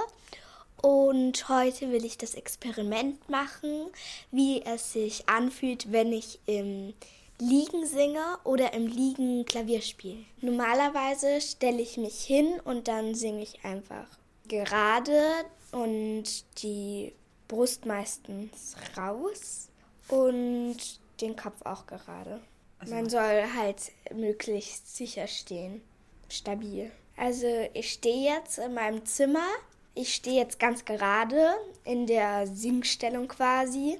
und 0.82 1.48
heute 1.50 1.92
will 1.92 2.04
ich 2.04 2.16
das 2.16 2.34
Experiment 2.34 3.28
machen, 3.28 3.90
wie 4.30 4.62
es 4.62 4.94
sich 4.94 5.28
anfühlt, 5.28 5.92
wenn 5.92 6.12
ich 6.12 6.40
im 6.46 6.94
Liegen 7.38 7.86
singe 7.86 8.38
oder 8.44 8.72
im 8.72 8.86
Liegen 8.86 9.44
Klavier 9.44 9.82
spiele. 9.82 10.24
Normalerweise 10.40 11.40
stelle 11.40 11.82
ich 11.82 11.98
mich 11.98 12.22
hin 12.22 12.60
und 12.64 12.88
dann 12.88 13.14
singe 13.14 13.42
ich 13.42 13.64
einfach 13.64 14.08
gerade 14.48 15.44
und 15.72 16.24
die 16.62 17.12
Brust 17.48 17.87
meistens 17.87 18.76
raus 18.96 19.68
und 20.09 20.76
den 21.20 21.37
Kopf 21.37 21.62
auch 21.64 21.87
gerade. 21.87 22.40
Also 22.78 22.94
Man 22.94 23.11
soll 23.11 23.42
halt 23.56 23.92
möglichst 24.14 24.96
sicher 24.96 25.26
stehen, 25.26 25.83
stabil. 26.28 26.90
Also 27.16 27.46
ich 27.74 27.92
stehe 27.92 28.35
jetzt 28.35 28.59
in 28.59 28.74
meinem 28.74 29.04
Zimmer. 29.04 29.46
Ich 29.94 30.14
stehe 30.14 30.40
jetzt 30.40 30.59
ganz 30.59 30.85
gerade 30.85 31.54
in 31.85 32.06
der 32.06 32.46
Singstellung 32.46 33.28
quasi 33.28 33.98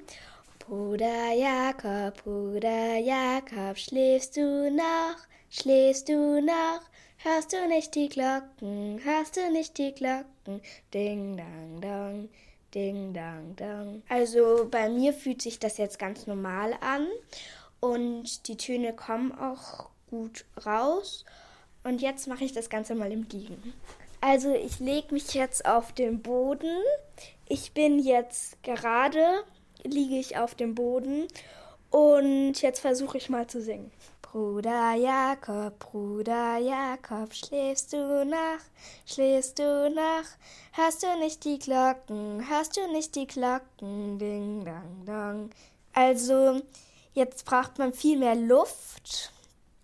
Bruder 0.59 1.33
Jakob, 1.33 2.23
Bruder 2.23 2.97
Jakob, 2.97 3.77
schläfst 3.77 4.37
du 4.37 4.71
noch, 4.71 5.17
schläfst 5.49 6.07
du 6.07 6.41
noch? 6.41 6.81
Hörst 7.23 7.53
du 7.53 7.67
nicht 7.67 7.93
die 7.93 8.09
Glocken, 8.09 8.99
hörst 9.03 9.37
du 9.37 9.51
nicht 9.51 9.77
die 9.77 9.93
Glocken? 9.93 10.59
Ding 10.91 11.37
dang 11.37 11.79
dong, 11.79 12.29
ding 12.73 13.13
dang 13.13 13.55
dong. 13.55 14.01
Also 14.09 14.67
bei 14.71 14.89
mir 14.89 15.13
fühlt 15.13 15.39
sich 15.39 15.59
das 15.59 15.77
jetzt 15.77 15.99
ganz 15.99 16.25
normal 16.25 16.73
an 16.81 17.07
und 17.79 18.47
die 18.47 18.57
Töne 18.57 18.93
kommen 18.93 19.37
auch 19.37 19.89
gut 20.09 20.45
raus. 20.65 21.23
Und 21.83 22.01
jetzt 22.01 22.27
mache 22.27 22.43
ich 22.43 22.53
das 22.53 22.71
Ganze 22.71 22.95
mal 22.95 23.11
im 23.11 23.27
Liegen. 23.31 23.71
Also 24.19 24.51
ich 24.55 24.79
lege 24.79 25.13
mich 25.13 25.35
jetzt 25.35 25.67
auf 25.67 25.91
den 25.93 26.23
Boden. 26.23 26.75
Ich 27.47 27.73
bin 27.73 27.99
jetzt 27.99 28.63
gerade 28.63 29.43
liege 29.83 30.17
ich 30.17 30.37
auf 30.37 30.55
dem 30.55 30.73
Boden 30.73 31.27
und 31.91 32.59
jetzt 32.63 32.79
versuche 32.79 33.19
ich 33.19 33.29
mal 33.29 33.45
zu 33.45 33.61
singen. 33.61 33.91
Bruder 34.31 34.93
Jakob, 34.93 35.77
Bruder 35.77 36.57
Jakob, 36.57 37.33
schläfst 37.33 37.91
du 37.91 38.23
nach, 38.23 38.61
schläfst 39.05 39.59
du 39.59 39.89
nach, 39.89 40.23
hörst 40.71 41.03
du 41.03 41.19
nicht 41.19 41.43
die 41.43 41.59
Glocken, 41.59 42.49
hörst 42.49 42.77
du 42.77 42.89
nicht 42.93 43.13
die 43.17 43.27
Glocken, 43.27 44.17
ding 44.19 44.63
dang 44.63 45.05
dong. 45.05 45.49
Also, 45.91 46.61
jetzt 47.13 47.43
braucht 47.43 47.77
man 47.77 47.91
viel 47.91 48.17
mehr 48.17 48.35
Luft 48.35 49.33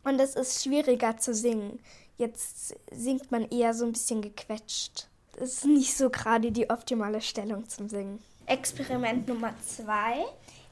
und 0.05 0.17
es 0.17 0.37
ist 0.37 0.63
schwieriger 0.63 1.17
zu 1.17 1.33
singen. 1.33 1.81
Jetzt 2.15 2.73
singt 2.89 3.29
man 3.29 3.49
eher 3.49 3.73
so 3.73 3.83
ein 3.83 3.91
bisschen 3.91 4.21
gequetscht. 4.21 5.09
Das 5.33 5.55
ist 5.55 5.65
nicht 5.65 5.97
so 5.97 6.09
gerade 6.09 6.53
die 6.53 6.69
optimale 6.69 7.19
Stellung 7.19 7.67
zum 7.67 7.89
Singen. 7.89 8.23
Experiment 8.45 9.27
Nummer 9.27 9.53
zwei. 9.59 10.23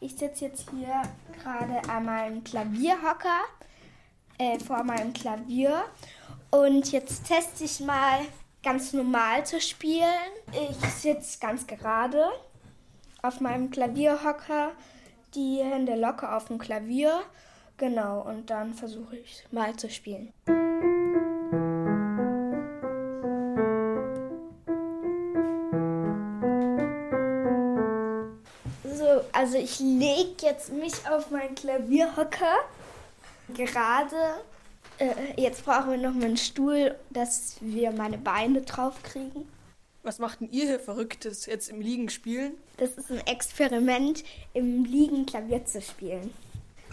Ich 0.05 0.17
sitze 0.17 0.45
jetzt 0.45 0.69
hier 0.69 1.01
gerade 1.41 1.89
an 1.89 2.05
meinem 2.05 2.43
Klavierhocker 2.43 3.41
äh, 4.37 4.59
vor 4.59 4.83
meinem 4.83 5.13
Klavier 5.13 5.83
und 6.51 6.91
jetzt 6.91 7.27
teste 7.27 7.63
ich 7.63 7.79
mal 7.79 8.19
ganz 8.61 8.93
normal 8.93 9.43
zu 9.47 9.59
spielen. 9.59 10.29
Ich 10.51 10.77
sitze 10.91 11.39
ganz 11.39 11.65
gerade 11.65 12.23
auf 13.23 13.41
meinem 13.41 13.71
Klavierhocker, 13.71 14.73
die 15.33 15.63
Hände 15.63 15.95
locker 15.95 16.37
auf 16.37 16.49
dem 16.49 16.59
Klavier. 16.59 17.23
Genau, 17.77 18.21
und 18.21 18.51
dann 18.51 18.75
versuche 18.75 19.17
ich 19.17 19.43
mal 19.49 19.75
zu 19.75 19.89
spielen. 19.89 20.31
Also 29.35 29.57
ich 29.57 29.79
lege 29.79 30.33
jetzt 30.43 30.71
mich 30.71 30.93
auf 31.09 31.29
meinen 31.29 31.55
Klavierhocker. 31.55 32.55
Gerade. 33.53 34.15
Äh, 34.97 35.09
jetzt 35.35 35.65
brauchen 35.65 35.91
wir 35.91 35.97
noch 35.97 36.13
mal 36.13 36.25
einen 36.25 36.37
Stuhl, 36.37 36.95
dass 37.09 37.57
wir 37.59 37.91
meine 37.91 38.17
Beine 38.17 38.61
drauf 38.61 39.03
kriegen. 39.03 39.45
Was 40.03 40.19
macht 40.19 40.39
denn 40.39 40.51
ihr 40.51 40.67
hier 40.67 40.79
Verrücktes 40.79 41.47
jetzt 41.47 41.67
im 41.67 41.81
Liegen 41.81 42.09
spielen? 42.09 42.53
Das 42.77 42.91
ist 42.91 43.11
ein 43.11 43.27
Experiment, 43.27 44.23
im 44.53 44.85
Liegen 44.85 45.25
Klavier 45.25 45.65
zu 45.65 45.81
spielen. 45.81 46.33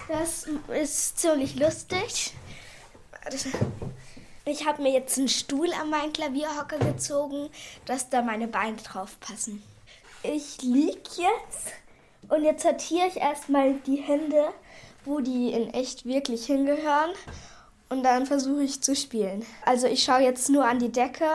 Das 0.08 0.48
ist 0.74 1.20
ziemlich 1.20 1.54
lustig. 1.54 2.34
Ich 4.44 4.66
habe 4.66 4.82
mir 4.82 4.92
jetzt 4.92 5.16
einen 5.16 5.28
Stuhl 5.28 5.72
an 5.74 5.90
meinen 5.90 6.12
Klavierhocker 6.12 6.78
gezogen, 6.78 7.50
dass 7.84 8.10
da 8.10 8.20
meine 8.20 8.48
Beine 8.48 8.78
drauf 8.78 9.20
passen. 9.20 9.62
Ich 10.24 10.60
liege 10.62 11.02
jetzt 11.18 11.81
und 12.28 12.44
jetzt 12.44 12.62
sortiere 12.62 13.08
ich 13.08 13.16
erstmal 13.16 13.74
die 13.86 13.96
Hände, 13.96 14.48
wo 15.04 15.20
die 15.20 15.52
in 15.52 15.72
echt 15.74 16.06
wirklich 16.06 16.46
hingehören. 16.46 17.10
Und 17.88 18.04
dann 18.04 18.24
versuche 18.26 18.62
ich 18.62 18.82
zu 18.82 18.96
spielen. 18.96 19.44
Also 19.66 19.86
ich 19.86 20.02
schaue 20.02 20.22
jetzt 20.22 20.48
nur 20.48 20.64
an 20.64 20.78
die 20.78 20.90
Decke 20.90 21.28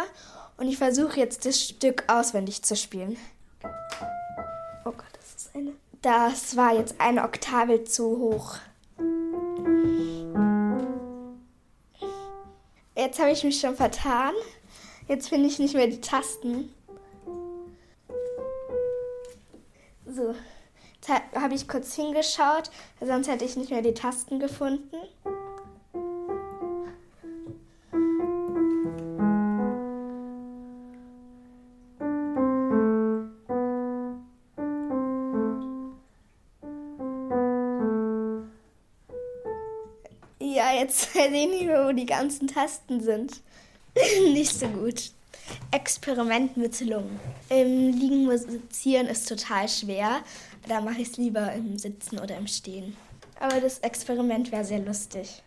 und 0.57 0.67
ich 0.67 0.77
versuche 0.77 1.19
jetzt 1.19 1.45
das 1.45 1.61
Stück 1.61 2.03
auswendig 2.07 2.63
zu 2.63 2.75
spielen. 2.75 3.15
Oh 4.85 4.91
Gott, 4.91 5.05
das 5.13 5.35
ist 5.35 5.55
eine. 5.55 5.73
Das 6.01 6.57
war 6.57 6.73
jetzt 6.73 6.95
eine 6.99 7.23
Oktave 7.23 7.83
zu 7.83 8.17
hoch. 8.17 8.55
Jetzt 12.95 13.19
habe 13.19 13.31
ich 13.31 13.43
mich 13.43 13.59
schon 13.59 13.75
vertan. 13.75 14.33
Jetzt 15.07 15.29
finde 15.29 15.47
ich 15.47 15.59
nicht 15.59 15.75
mehr 15.75 15.88
die 15.88 16.01
Tasten. 16.01 16.73
So 20.07 20.33
habe 21.09 21.53
ich 21.55 21.67
kurz 21.67 21.95
hingeschaut, 21.95 22.69
sonst 22.99 23.27
hätte 23.27 23.45
ich 23.45 23.55
nicht 23.55 23.71
mehr 23.71 23.81
die 23.81 23.93
Tasten 23.93 24.39
gefunden. 24.39 24.97
jetzt 40.87 41.15
weiß 41.15 41.25
ich 41.25 41.47
nicht 41.49 41.65
mehr, 41.65 41.87
wo 41.87 41.91
die 41.91 42.05
ganzen 42.05 42.47
Tasten 42.47 43.01
sind. 43.01 43.41
nicht 44.33 44.57
so 44.57 44.67
gut. 44.67 45.11
Experiment 45.71 46.57
mit 46.57 46.79
Lungen. 46.81 47.19
Im 47.49 47.91
Liegen 47.91 48.25
musizieren 48.25 49.07
ist 49.07 49.27
total 49.27 49.67
schwer. 49.67 50.21
Da 50.67 50.81
mache 50.81 51.01
ich 51.01 51.09
es 51.09 51.17
lieber 51.17 51.51
im 51.53 51.77
Sitzen 51.77 52.19
oder 52.19 52.37
im 52.37 52.47
Stehen. 52.47 52.95
Aber 53.39 53.59
das 53.61 53.79
Experiment 53.79 54.51
wäre 54.51 54.65
sehr 54.65 54.79
lustig. 54.79 55.43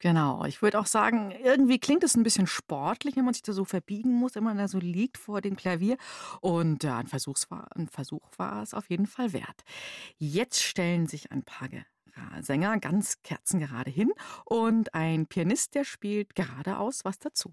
Genau, 0.00 0.44
ich 0.46 0.62
würde 0.62 0.80
auch 0.80 0.86
sagen, 0.86 1.30
irgendwie 1.44 1.78
klingt 1.78 2.02
es 2.02 2.16
ein 2.16 2.24
bisschen 2.24 2.48
sportlich, 2.48 3.14
wenn 3.14 3.24
man 3.24 3.34
sich 3.34 3.44
da 3.44 3.52
so 3.52 3.64
verbiegen 3.64 4.12
muss, 4.12 4.34
wenn 4.34 4.42
man 4.42 4.58
da 4.58 4.66
so 4.66 4.80
liegt 4.80 5.16
vor 5.16 5.40
dem 5.40 5.54
Klavier. 5.54 5.96
Und 6.40 6.82
ja, 6.82 6.98
ein, 6.98 7.06
Versuchs 7.06 7.50
war, 7.52 7.68
ein 7.76 7.86
Versuch 7.86 8.28
war 8.36 8.62
es 8.62 8.74
auf 8.74 8.90
jeden 8.90 9.06
Fall 9.06 9.32
wert. 9.32 9.62
Jetzt 10.18 10.60
stellen 10.60 11.06
sich 11.06 11.30
ein 11.30 11.44
paar 11.44 11.68
Sänger 12.40 12.78
ganz 12.80 13.22
kerzengerade 13.22 13.90
hin 13.90 14.12
und 14.44 14.92
ein 14.92 15.26
Pianist, 15.26 15.76
der 15.76 15.84
spielt 15.84 16.34
geradeaus 16.34 17.04
was 17.04 17.20
dazu. 17.20 17.52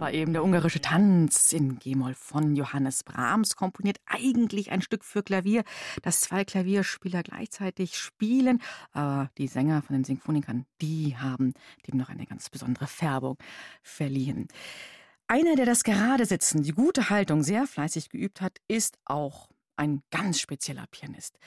Das 0.00 0.06
war 0.06 0.14
eben 0.14 0.32
der 0.32 0.42
ungarische 0.42 0.80
Tanz 0.80 1.52
in 1.52 1.78
G-Moll 1.78 2.14
von 2.14 2.56
Johannes 2.56 3.04
Brahms, 3.04 3.54
komponiert 3.54 3.98
eigentlich 4.06 4.72
ein 4.72 4.80
Stück 4.80 5.04
für 5.04 5.22
Klavier, 5.22 5.62
das 6.00 6.22
zwei 6.22 6.46
Klavierspieler 6.46 7.22
gleichzeitig 7.22 7.98
spielen. 7.98 8.62
Aber 8.92 9.30
die 9.36 9.46
Sänger 9.46 9.82
von 9.82 9.92
den 9.94 10.04
Sinfonikern, 10.04 10.64
die 10.80 11.18
haben 11.18 11.52
dem 11.86 11.98
noch 11.98 12.08
eine 12.08 12.24
ganz 12.24 12.48
besondere 12.48 12.86
Färbung 12.86 13.36
verliehen. 13.82 14.48
Einer, 15.26 15.54
der 15.54 15.66
das 15.66 15.84
gerade 15.84 16.24
Sitzen, 16.24 16.62
die 16.62 16.72
gute 16.72 17.10
Haltung 17.10 17.42
sehr 17.42 17.66
fleißig 17.66 18.08
geübt 18.08 18.40
hat, 18.40 18.56
ist 18.68 18.96
auch 19.04 19.50
ein 19.76 20.02
ganz 20.10 20.40
spezieller 20.40 20.86
Pianist. 20.90 21.38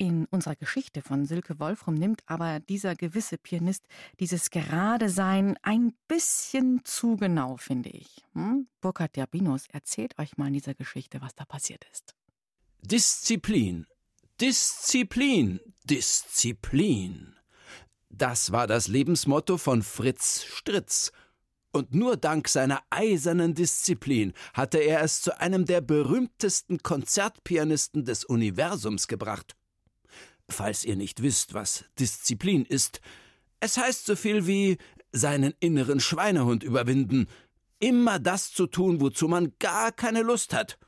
In 0.00 0.26
unserer 0.26 0.54
Geschichte 0.54 1.02
von 1.02 1.26
Silke 1.26 1.58
Wolfram 1.58 1.94
nimmt 1.94 2.22
aber 2.26 2.60
dieser 2.60 2.94
gewisse 2.94 3.36
Pianist 3.36 3.84
dieses 4.20 4.50
Gerade-Sein 4.50 5.56
ein 5.62 5.92
bisschen 6.06 6.84
zu 6.84 7.16
genau, 7.16 7.56
finde 7.56 7.90
ich. 7.90 8.24
Hm? 8.34 8.68
Burkhard 8.80 9.16
Derbinos 9.16 9.66
erzählt 9.72 10.16
euch 10.20 10.36
mal 10.36 10.46
in 10.46 10.52
dieser 10.52 10.74
Geschichte, 10.74 11.20
was 11.20 11.34
da 11.34 11.44
passiert 11.44 11.84
ist. 11.92 12.14
Disziplin, 12.80 13.86
Disziplin, 14.40 15.58
Disziplin. 15.82 17.34
Das 18.08 18.52
war 18.52 18.68
das 18.68 18.86
Lebensmotto 18.86 19.58
von 19.58 19.82
Fritz 19.82 20.44
Stritz, 20.44 21.10
und 21.70 21.94
nur 21.94 22.16
dank 22.16 22.48
seiner 22.48 22.82
eisernen 22.88 23.54
Disziplin 23.54 24.32
hatte 24.54 24.78
er 24.78 25.02
es 25.02 25.20
zu 25.20 25.38
einem 25.38 25.66
der 25.66 25.80
berühmtesten 25.80 26.78
Konzertpianisten 26.82 28.04
des 28.04 28.24
Universums 28.24 29.06
gebracht. 29.06 29.54
Falls 30.50 30.84
ihr 30.84 30.96
nicht 30.96 31.22
wisst, 31.22 31.54
was 31.54 31.84
Disziplin 31.98 32.64
ist, 32.64 33.00
es 33.60 33.76
heißt 33.76 34.06
so 34.06 34.16
viel 34.16 34.46
wie 34.46 34.78
seinen 35.12 35.54
inneren 35.60 36.00
Schweinehund 36.00 36.62
überwinden, 36.62 37.26
immer 37.80 38.18
das 38.18 38.52
zu 38.52 38.66
tun, 38.66 39.00
wozu 39.00 39.28
man 39.28 39.52
gar 39.58 39.92
keine 39.92 40.22
Lust 40.22 40.54
hat, 40.54 40.78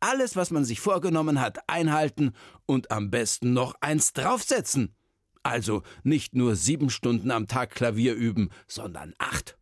alles, 0.00 0.36
was 0.36 0.50
man 0.50 0.64
sich 0.64 0.80
vorgenommen 0.80 1.40
hat, 1.40 1.58
einhalten 1.68 2.32
und 2.66 2.90
am 2.90 3.10
besten 3.10 3.52
noch 3.52 3.74
eins 3.80 4.12
draufsetzen. 4.14 4.94
Also 5.42 5.82
nicht 6.02 6.34
nur 6.34 6.56
sieben 6.56 6.90
Stunden 6.90 7.30
am 7.30 7.46
Tag 7.46 7.70
Klavier 7.70 8.14
üben, 8.14 8.50
sondern 8.66 9.14
acht. 9.18 9.58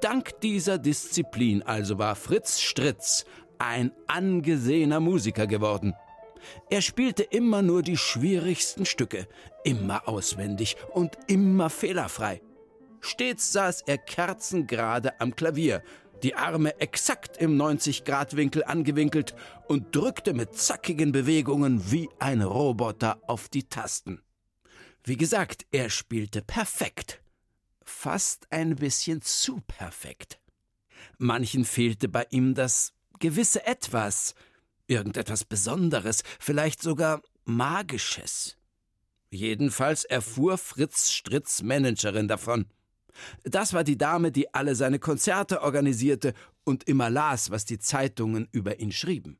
Dank 0.00 0.40
dieser 0.40 0.78
Disziplin 0.78 1.62
also 1.62 1.98
war 1.98 2.16
Fritz 2.16 2.60
Stritz 2.60 3.24
ein 3.58 3.92
angesehener 4.06 5.00
Musiker 5.00 5.46
geworden. 5.46 5.94
Er 6.70 6.82
spielte 6.82 7.22
immer 7.22 7.62
nur 7.62 7.82
die 7.82 7.96
schwierigsten 7.96 8.86
Stücke, 8.86 9.26
immer 9.64 10.08
auswendig 10.08 10.76
und 10.92 11.16
immer 11.26 11.70
fehlerfrei. 11.70 12.40
Stets 13.00 13.52
saß 13.52 13.82
er 13.82 13.98
kerzengerade 13.98 15.20
am 15.20 15.34
Klavier, 15.34 15.82
die 16.22 16.34
Arme 16.34 16.80
exakt 16.80 17.36
im 17.36 17.60
90-Grad-Winkel 17.60 18.64
angewinkelt 18.64 19.34
und 19.68 19.94
drückte 19.94 20.34
mit 20.34 20.56
zackigen 20.56 21.12
Bewegungen 21.12 21.90
wie 21.90 22.08
ein 22.18 22.42
Roboter 22.42 23.20
auf 23.26 23.48
die 23.48 23.64
Tasten. 23.64 24.22
Wie 25.04 25.16
gesagt, 25.16 25.66
er 25.72 25.90
spielte 25.90 26.42
perfekt 26.42 27.20
fast 27.86 28.50
ein 28.50 28.76
bisschen 28.76 29.22
zu 29.22 29.60
perfekt. 29.66 30.40
Manchen 31.18 31.64
fehlte 31.64 32.08
bei 32.08 32.26
ihm 32.30 32.54
das 32.54 32.92
gewisse 33.18 33.66
Etwas, 33.66 34.34
irgendetwas 34.86 35.44
Besonderes, 35.44 36.22
vielleicht 36.38 36.82
sogar 36.82 37.22
Magisches. 37.44 38.56
Jedenfalls 39.30 40.04
erfuhr 40.04 40.58
Fritz 40.58 41.10
Stritz 41.10 41.62
Managerin 41.62 42.28
davon. 42.28 42.66
Das 43.44 43.72
war 43.72 43.84
die 43.84 43.98
Dame, 43.98 44.30
die 44.32 44.52
alle 44.54 44.74
seine 44.74 44.98
Konzerte 44.98 45.62
organisierte 45.62 46.34
und 46.64 46.84
immer 46.84 47.10
las, 47.10 47.50
was 47.50 47.64
die 47.64 47.78
Zeitungen 47.78 48.48
über 48.52 48.78
ihn 48.80 48.92
schrieben. 48.92 49.38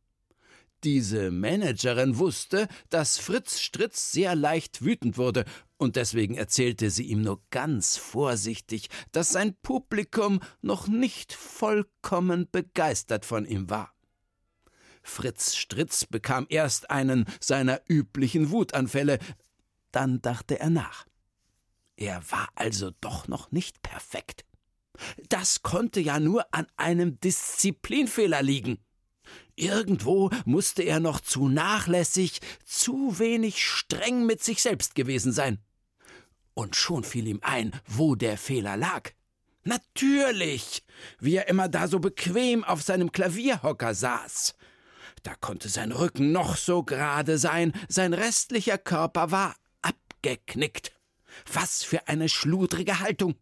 Diese 0.85 1.31
Managerin 1.31 2.19
wusste, 2.19 2.69
dass 2.91 3.19
Fritz 3.19 3.61
Stritz 3.61 4.13
sehr 4.13 4.35
leicht 4.35 4.85
wütend 4.85 5.19
wurde 5.19 5.45
und 5.79 5.97
deswegen 5.97 6.35
erzählte 6.35 6.91
sie 6.91 7.05
ihm 7.05 7.23
nur 7.23 7.43
ganz 7.51 7.97
vorsichtig, 7.97 8.89
dass 9.13 9.31
sein 9.31 9.57
Publikum 9.63 10.41
noch 10.63 10.89
nicht 10.89 11.33
vollkommen 11.33 12.49
begeistert 12.51 13.25
von 13.25 13.45
ihm 13.45 13.69
war. 13.69 13.93
Fritz 15.03 15.55
Stritz 15.55 16.05
bekam 16.05 16.47
erst 16.49 16.91
einen 16.91 17.27
seiner 17.41 17.81
üblichen 17.89 18.51
Wutanfälle, 18.51 19.19
dann 19.93 20.21
dachte 20.21 20.59
er 20.59 20.71
nach. 20.71 21.07
Er 21.97 22.23
war 22.31 22.49
also 22.55 22.91
doch 23.01 23.29
noch 23.29 23.53
nicht 23.53 23.83
perfekt. 23.83 24.45
Das 25.29 25.63
konnte 25.63 26.01
ja 26.01 26.21
nur 26.21 26.47
an 26.53 26.67
einem 26.77 27.21
Disziplinfehler 27.21 28.43
liegen. 28.43 28.79
Irgendwo 29.57 30.31
musste 30.45 30.83
er 30.83 31.01
noch 31.01 31.21
zu 31.21 31.49
nachlässig, 31.49 32.41
zu 32.65 33.19
wenig 33.19 33.65
streng 33.65 34.27
mit 34.27 34.45
sich 34.45 34.63
selbst 34.63 34.95
gewesen 34.95 35.33
sein. 35.33 35.59
Und 36.53 36.77
schon 36.77 37.05
fiel 37.05 37.27
ihm 37.27 37.41
ein, 37.43 37.73
wo 37.87 38.15
der 38.15 38.37
Fehler 38.39 38.77
lag. 38.77 39.11
Natürlich, 39.65 40.85
wie 41.19 41.37
er 41.37 41.49
immer 41.49 41.69
da 41.69 41.89
so 41.89 41.99
bequem 41.99 42.65
auf 42.65 42.83
seinem 42.83 43.11
Klavierhocker 43.11 43.95
saß. 43.95 44.55
Da 45.23 45.35
konnte 45.35 45.69
sein 45.69 45.91
Rücken 45.91 46.33
noch 46.33 46.57
so 46.57 46.85
gerade 46.85 47.39
sein, 47.39 47.73
sein 47.89 48.13
restlicher 48.13 48.79
Körper 48.79 49.33
war 49.33 49.57
abgeknickt. 49.83 50.93
Was 51.53 51.83
für 51.83 52.09
eine 52.09 52.29
schludrige 52.29 53.01
Haltung. 53.01 53.35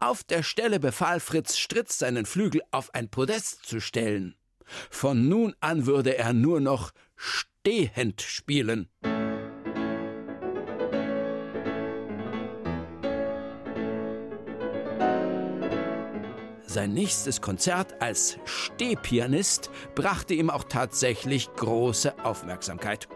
Auf 0.00 0.24
der 0.24 0.42
Stelle 0.42 0.80
befahl 0.80 1.20
Fritz 1.20 1.56
Stritz, 1.56 1.98
seinen 1.98 2.26
Flügel 2.26 2.60
auf 2.72 2.92
ein 2.92 3.08
Podest 3.08 3.64
zu 3.64 3.80
stellen. 3.80 4.36
Von 4.90 5.28
nun 5.28 5.54
an 5.60 5.86
würde 5.86 6.16
er 6.16 6.32
nur 6.32 6.60
noch 6.60 6.92
stehend 7.16 8.22
spielen. 8.22 8.88
Sein 16.72 16.94
nächstes 16.94 17.42
Konzert 17.42 18.00
als 18.00 18.38
Stehpianist 18.46 19.68
brachte 19.94 20.32
ihm 20.32 20.48
auch 20.48 20.64
tatsächlich 20.64 21.52
große 21.54 22.24
Aufmerksamkeit. 22.24 23.08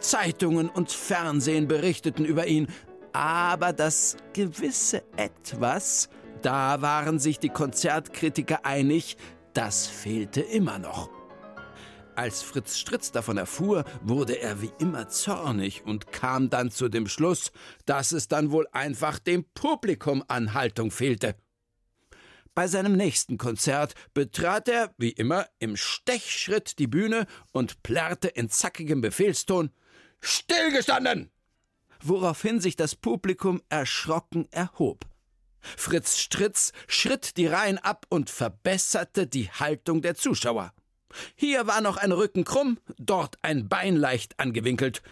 Zeitungen 0.00 0.70
und 0.70 0.90
Fernsehen 0.90 1.68
berichteten 1.68 2.24
über 2.24 2.46
ihn, 2.46 2.68
aber 3.12 3.74
das 3.74 4.16
gewisse 4.32 5.02
Etwas, 5.16 6.08
da 6.40 6.80
waren 6.80 7.18
sich 7.18 7.38
die 7.38 7.50
Konzertkritiker 7.50 8.64
einig, 8.64 9.18
das 9.54 9.86
fehlte 9.86 10.40
immer 10.40 10.78
noch. 10.78 11.10
Als 12.14 12.42
Fritz 12.42 12.76
Stritz 12.76 13.10
davon 13.10 13.38
erfuhr, 13.38 13.84
wurde 14.02 14.38
er 14.38 14.60
wie 14.60 14.70
immer 14.78 15.08
zornig 15.08 15.84
und 15.84 16.12
kam 16.12 16.50
dann 16.50 16.70
zu 16.70 16.88
dem 16.88 17.08
Schluss, 17.08 17.52
dass 17.86 18.12
es 18.12 18.28
dann 18.28 18.50
wohl 18.50 18.66
einfach 18.72 19.18
dem 19.18 19.44
Publikum 19.54 20.22
an 20.28 20.52
Haltung 20.52 20.90
fehlte. 20.90 21.34
Bei 22.54 22.68
seinem 22.68 22.96
nächsten 22.96 23.38
Konzert 23.38 23.94
betrat 24.12 24.68
er, 24.68 24.94
wie 24.98 25.10
immer, 25.10 25.46
im 25.58 25.76
Stechschritt 25.76 26.78
die 26.78 26.86
Bühne 26.86 27.26
und 27.52 27.82
plärrte 27.82 28.28
in 28.28 28.50
zackigem 28.50 29.00
Befehlston 29.00 29.70
Stillgestanden! 30.20 31.30
woraufhin 32.02 32.60
sich 32.60 32.76
das 32.76 32.94
Publikum 32.96 33.62
erschrocken 33.68 34.48
erhob. 34.50 35.06
Fritz 35.76 36.18
Stritz 36.18 36.72
schritt 36.86 37.36
die 37.36 37.46
Reihen 37.46 37.78
ab 37.78 38.06
und 38.08 38.30
verbesserte 38.30 39.26
die 39.26 39.50
Haltung 39.50 40.02
der 40.02 40.14
Zuschauer. 40.14 40.72
Hier 41.34 41.66
war 41.66 41.80
noch 41.80 41.96
ein 41.96 42.12
Rücken 42.12 42.44
krumm, 42.44 42.78
dort 42.98 43.38
ein 43.42 43.68
Bein 43.68 43.96
leicht 43.96 44.38
angewinkelt. 44.38 45.02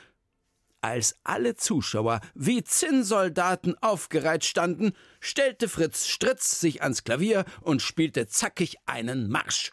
Als 0.82 1.16
alle 1.24 1.56
Zuschauer 1.56 2.20
wie 2.34 2.64
Zinnsoldaten 2.64 3.76
aufgereiht 3.82 4.46
standen, 4.46 4.92
stellte 5.20 5.68
Fritz 5.68 6.06
Stritz 6.06 6.58
sich 6.58 6.82
ans 6.82 7.04
Klavier 7.04 7.44
und 7.60 7.82
spielte 7.82 8.26
zackig 8.28 8.76
einen 8.86 9.28
Marsch. 9.28 9.72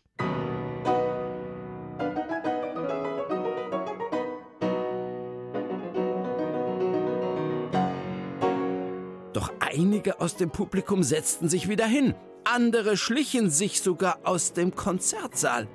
Einige 9.78 10.20
aus 10.20 10.36
dem 10.36 10.50
Publikum 10.50 11.04
setzten 11.04 11.50
sich 11.50 11.70
wieder 11.70 11.86
hin, 11.86 12.16
andere 12.44 12.98
schlichen 12.98 13.50
sich 13.50 13.82
sogar 13.82 14.20
aus 14.24 14.54
dem 14.54 14.76
Konzertsaal. 14.76 15.68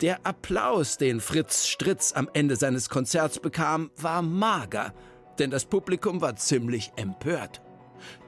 Der 0.00 0.26
Applaus, 0.26 0.98
den 0.98 1.20
Fritz 1.20 1.66
Stritz 1.66 2.12
am 2.14 2.28
Ende 2.34 2.56
seines 2.56 2.90
Konzerts 2.90 3.40
bekam, 3.40 3.90
war 3.96 4.20
mager, 4.20 4.92
denn 5.38 5.50
das 5.50 5.64
Publikum 5.64 6.20
war 6.20 6.36
ziemlich 6.36 6.92
empört. 6.96 7.62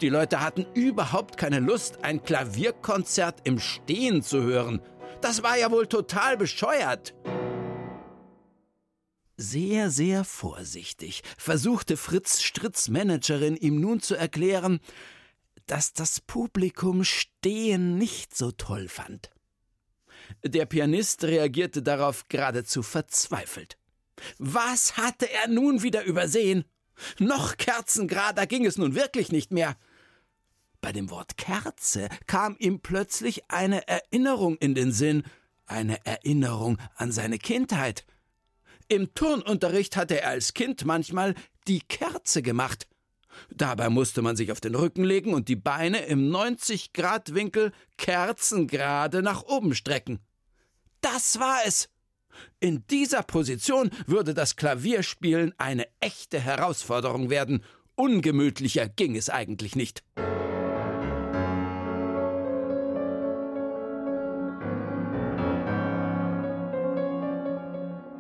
Die 0.01 0.09
Leute 0.09 0.40
hatten 0.40 0.64
überhaupt 0.72 1.36
keine 1.36 1.61
Lust, 1.61 2.03
ein 2.03 2.22
Klavierkonzert 2.22 3.40
im 3.44 3.59
Stehen 3.59 4.22
zu 4.22 4.42
hören. 4.42 4.80
Das 5.20 5.42
war 5.42 5.59
ja 5.59 5.70
wohl 5.70 5.86
total 5.86 6.38
bescheuert. 6.38 7.14
Sehr, 9.39 9.91
sehr 9.91 10.24
vorsichtig 10.24 11.22
versuchte 11.37 11.99
Fritz 11.99 12.43
Stritz 12.43 12.89
Managerin 12.89 13.57
ihm 13.57 13.80
nun 13.80 14.01
zu 14.01 14.14
erklären, 14.14 14.80
dass 15.66 15.93
das 15.93 16.20
Publikum 16.20 17.05
Stehen 17.05 17.99
nicht 17.99 18.34
so 18.34 18.51
toll 18.51 18.89
fand. 18.89 19.30
Der 20.43 20.64
Pianist 20.64 21.24
reagierte 21.24 21.82
darauf 21.82 22.28
geradezu 22.28 22.82
verzweifelt. 22.82 23.76
Was 24.39 24.97
hatte 24.97 25.30
er 25.30 25.49
nun 25.49 25.82
wieder 25.82 26.05
übersehen? 26.05 26.64
Noch 27.18 27.59
kerzengerader 27.59 28.47
ging 28.47 28.64
es 28.64 28.78
nun 28.78 28.95
wirklich 28.95 29.32
nicht 29.32 29.53
mehr. 29.53 29.76
Bei 30.80 30.93
dem 30.93 31.11
Wort 31.11 31.37
Kerze 31.37 32.09
kam 32.26 32.57
ihm 32.59 32.80
plötzlich 32.80 33.51
eine 33.51 33.87
Erinnerung 33.87 34.57
in 34.57 34.74
den 34.74 34.93
Sinn, 34.93 35.24
eine 35.66 36.05
Erinnerung 36.07 36.78
an 36.95 37.12
seine 37.12 37.39
Kindheit. 37.39 38.07
Im 38.89 39.12
Turnunterricht 39.14 39.97
hatte 39.97 40.20
er 40.20 40.30
als 40.30 40.55
Kind 40.55 40.84
manchmal 40.84 41.34
die 41.66 41.80
Kerze 41.80 42.43
gemacht. 42.43 42.87
Dabei 43.51 43.91
musste 43.91 44.22
man 44.22 44.37
sich 44.37 44.53
auf 44.53 44.61
den 44.61 44.74
Rücken 44.74 45.05
legen 45.05 45.34
und 45.34 45.49
die 45.49 45.57
Beine 45.57 46.07
im 46.07 46.30
90-Grad-Winkel 46.30 47.72
kerzengerade 47.99 49.22
nach 49.22 49.43
oben 49.43 49.74
strecken. 49.74 50.20
Das 51.01 51.39
war 51.39 51.59
es. 51.66 51.89
In 52.61 52.87
dieser 52.89 53.22
Position 53.22 53.91
würde 54.07 54.34
das 54.34 54.57
Klavierspielen 54.57 55.55
eine 55.59 55.87
echte 56.01 56.39
Herausforderung 56.39 57.30
werden. 57.30 57.62
Ungemütlicher 57.95 58.89
ging 58.89 59.16
es 59.16 59.30
eigentlich 59.30 59.74
nicht. 59.74 60.03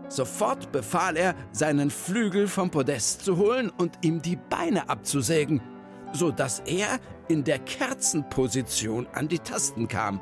Sofort 0.08 0.70
befahl 0.72 1.16
er, 1.16 1.34
seinen 1.52 1.90
Flügel 1.90 2.46
vom 2.46 2.70
Podest 2.70 3.24
zu 3.24 3.36
holen 3.38 3.70
und 3.70 3.98
ihm 4.02 4.22
die 4.22 4.36
Beine 4.36 4.88
abzusägen, 4.88 5.60
so 6.12 6.30
dass 6.30 6.60
er 6.60 7.00
in 7.28 7.42
der 7.44 7.58
Kerzenposition 7.58 9.08
an 9.12 9.28
die 9.28 9.40
Tasten 9.40 9.88
kam. 9.88 10.20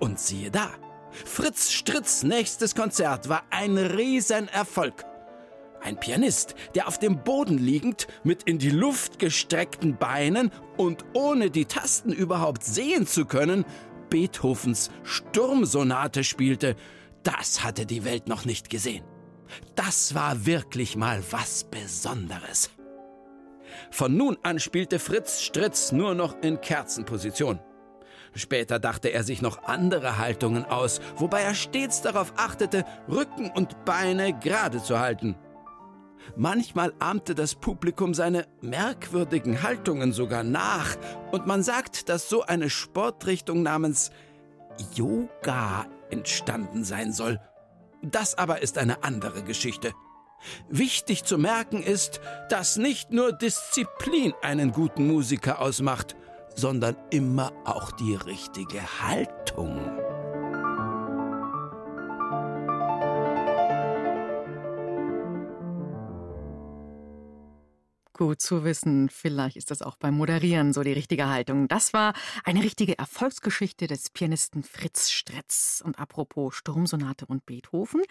Und 0.00 0.18
siehe 0.18 0.50
da, 0.50 0.70
Fritz 1.24 1.70
Stritz 1.70 2.22
nächstes 2.24 2.74
Konzert 2.74 3.28
war 3.28 3.44
ein 3.50 3.78
Riesenerfolg. 3.78 5.04
Ein 5.80 6.00
Pianist, 6.00 6.54
der 6.74 6.88
auf 6.88 6.98
dem 6.98 7.22
Boden 7.22 7.58
liegend, 7.58 8.06
mit 8.22 8.44
in 8.44 8.58
die 8.58 8.70
Luft 8.70 9.18
gestreckten 9.18 9.96
Beinen 9.96 10.50
und 10.76 11.04
ohne 11.12 11.50
die 11.50 11.66
Tasten 11.66 12.10
überhaupt 12.10 12.64
sehen 12.64 13.06
zu 13.06 13.26
können, 13.26 13.64
Beethovens 14.08 14.90
Sturmsonate 15.02 16.24
spielte, 16.24 16.76
das 17.24 17.64
hatte 17.64 17.86
die 17.86 18.04
Welt 18.04 18.28
noch 18.28 18.44
nicht 18.44 18.70
gesehen. 18.70 19.04
Das 19.74 20.14
war 20.14 20.46
wirklich 20.46 20.96
mal 20.96 21.22
was 21.30 21.64
Besonderes. 21.64 22.70
Von 23.90 24.16
nun 24.16 24.38
an 24.42 24.60
spielte 24.60 24.98
Fritz 24.98 25.42
Stritz 25.42 25.92
nur 25.92 26.14
noch 26.14 26.36
in 26.42 26.60
Kerzenposition. 26.60 27.58
Später 28.34 28.78
dachte 28.78 29.08
er 29.08 29.22
sich 29.22 29.42
noch 29.42 29.64
andere 29.64 30.18
Haltungen 30.18 30.64
aus, 30.64 31.00
wobei 31.16 31.42
er 31.42 31.54
stets 31.54 32.02
darauf 32.02 32.32
achtete, 32.36 32.84
Rücken 33.08 33.50
und 33.50 33.84
Beine 33.84 34.36
gerade 34.38 34.82
zu 34.82 34.98
halten. 34.98 35.36
Manchmal 36.36 36.92
ahmte 36.98 37.34
das 37.34 37.54
Publikum 37.54 38.14
seine 38.14 38.46
merkwürdigen 38.60 39.62
Haltungen 39.62 40.12
sogar 40.12 40.42
nach, 40.42 40.96
und 41.32 41.46
man 41.46 41.62
sagt, 41.62 42.08
dass 42.08 42.28
so 42.28 42.42
eine 42.42 42.70
Sportrichtung 42.70 43.62
namens 43.62 44.10
Yoga 44.94 45.86
entstanden 46.10 46.84
sein 46.84 47.12
soll. 47.12 47.40
Das 48.02 48.36
aber 48.36 48.62
ist 48.62 48.78
eine 48.78 49.02
andere 49.02 49.42
Geschichte. 49.42 49.92
Wichtig 50.68 51.24
zu 51.24 51.38
merken 51.38 51.82
ist, 51.82 52.20
dass 52.50 52.76
nicht 52.76 53.10
nur 53.10 53.32
Disziplin 53.32 54.34
einen 54.42 54.72
guten 54.72 55.06
Musiker 55.06 55.60
ausmacht, 55.60 56.16
sondern 56.54 56.96
immer 57.10 57.52
auch 57.64 57.92
die 57.92 58.14
richtige 58.14 58.80
Haltung. 59.00 59.80
Gut 68.16 68.40
zu 68.40 68.62
wissen. 68.62 69.08
Vielleicht 69.08 69.56
ist 69.56 69.72
das 69.72 69.82
auch 69.82 69.96
beim 69.96 70.14
Moderieren 70.16 70.72
so 70.72 70.84
die 70.84 70.92
richtige 70.92 71.28
Haltung. 71.28 71.66
Das 71.66 71.92
war 71.92 72.14
eine 72.44 72.62
richtige 72.62 72.96
Erfolgsgeschichte 72.96 73.88
des 73.88 74.08
Pianisten 74.10 74.62
Fritz 74.62 75.10
Stretz. 75.10 75.82
Und 75.84 75.98
apropos 75.98 76.54
Sturmsonate 76.54 77.26
und 77.26 77.44
Beethoven. 77.44 78.02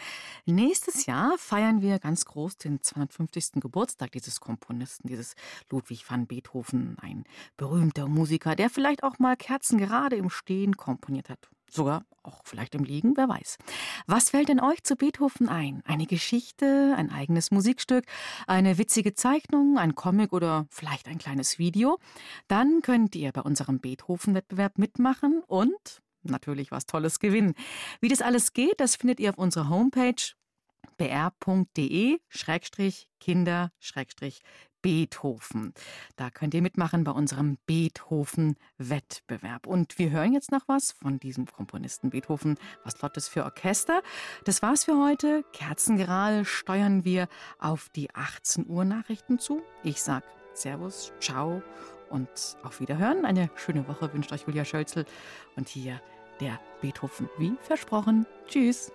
Nächstes 0.46 1.06
Jahr 1.06 1.38
feiern 1.38 1.82
wir 1.82 2.00
ganz 2.00 2.26
groß 2.26 2.58
den 2.58 2.82
250. 2.82 3.62
Geburtstag 3.62 4.12
dieses 4.12 4.42
Komponisten, 4.42 5.08
dieses 5.08 5.36
Ludwig 5.70 6.04
van 6.12 6.28
Beethoven. 6.28 6.98
Ein 7.00 7.24
berühmter 7.56 8.10
Musiker, 8.10 8.58
der 8.58 8.70
vielleicht 8.70 9.04
auch 9.04 9.20
mal 9.20 9.38
Kerzen 9.38 9.78
gerade 9.78 10.18
im 10.18 10.30
Stehen 10.30 10.76
komponiert 10.76 11.30
hat. 11.30 11.50
Sogar 11.74 12.06
auch 12.22 12.42
vielleicht 12.44 12.76
im 12.76 12.84
Liegen, 12.84 13.18
wer 13.18 13.28
weiß. 13.28 13.58
Was 14.06 14.30
fällt 14.30 14.50
denn 14.50 14.60
euch 14.60 14.84
zu 14.84 14.96
Beethoven 14.96 15.50
ein? 15.50 15.82
Eine 15.86 16.06
Geschichte, 16.06 16.94
ein 16.96 17.12
eigenes 17.12 17.50
Musikstück, 17.50 18.06
eine 18.46 18.78
witzige 18.78 19.16
Zeichnung, 19.16 19.80
ein 19.80 19.96
Comic 19.96 20.34
oder 20.34 20.68
vielleicht 20.70 21.08
ein 21.08 21.18
kleines 21.18 21.58
Video? 21.58 21.98
Dann 22.48 22.84
könnt 22.84 23.16
ihr 23.16 23.32
bei 23.32 23.42
unserem 23.42 23.80
Beethoven-Wettbewerb 23.80 24.78
mitmachen 24.78 25.42
und 25.48 26.04
natürlich 26.22 26.70
was 26.70 26.86
Tolles 26.86 27.20
gewinnen. 27.20 27.56
Wie 28.02 28.08
das 28.08 28.22
alles 28.22 28.54
geht, 28.54 28.80
das 28.80 28.96
findet 28.96 29.20
ihr 29.20 29.32
auf 29.32 29.40
unserer 29.40 29.70
Homepage 29.70 30.14
br.de-kinder-beethoven. 34.84 35.74
Da 36.16 36.30
könnt 36.30 36.54
ihr 36.54 36.62
mitmachen 36.62 37.04
bei 37.04 37.12
unserem 37.12 37.58
Beethoven-Wettbewerb. 37.66 39.66
Und 39.66 39.98
wir 39.98 40.12
hören 40.12 40.34
jetzt 40.34 40.52
noch 40.52 40.68
was 40.68 40.92
von 40.92 41.20
diesem 41.20 41.48
Komponisten 41.48 42.12
Beethoven, 42.12 42.60
was 42.84 43.02
Lottes 43.02 43.28
für 43.28 43.44
Orchester. 43.44 44.04
Das 44.46 44.62
war's 44.62 44.84
für 44.84 45.04
heute. 45.04 45.44
Kerzengerade 45.54 46.46
steuern 46.46 47.04
wir 47.06 47.28
auf 47.60 47.90
die 47.90 48.14
18 48.14 48.70
Uhr 48.70 48.86
Nachrichten 48.86 49.40
zu. 49.40 49.64
Ich 49.84 50.04
sag 50.04 50.24
Servus, 50.54 51.12
ciao 51.20 51.64
und 52.10 52.30
auf 52.62 52.80
Wiederhören. 52.80 53.26
Eine 53.26 53.50
schöne 53.56 53.88
Woche 53.88 54.14
wünscht 54.14 54.32
euch 54.32 54.46
Julia 54.46 54.66
Schölzel 54.66 55.08
und 55.56 55.68
hier 55.68 56.00
der 56.40 56.60
Beethoven 56.82 57.28
wie 57.40 57.56
versprochen. 57.62 58.28
Tschüss. 58.48 58.92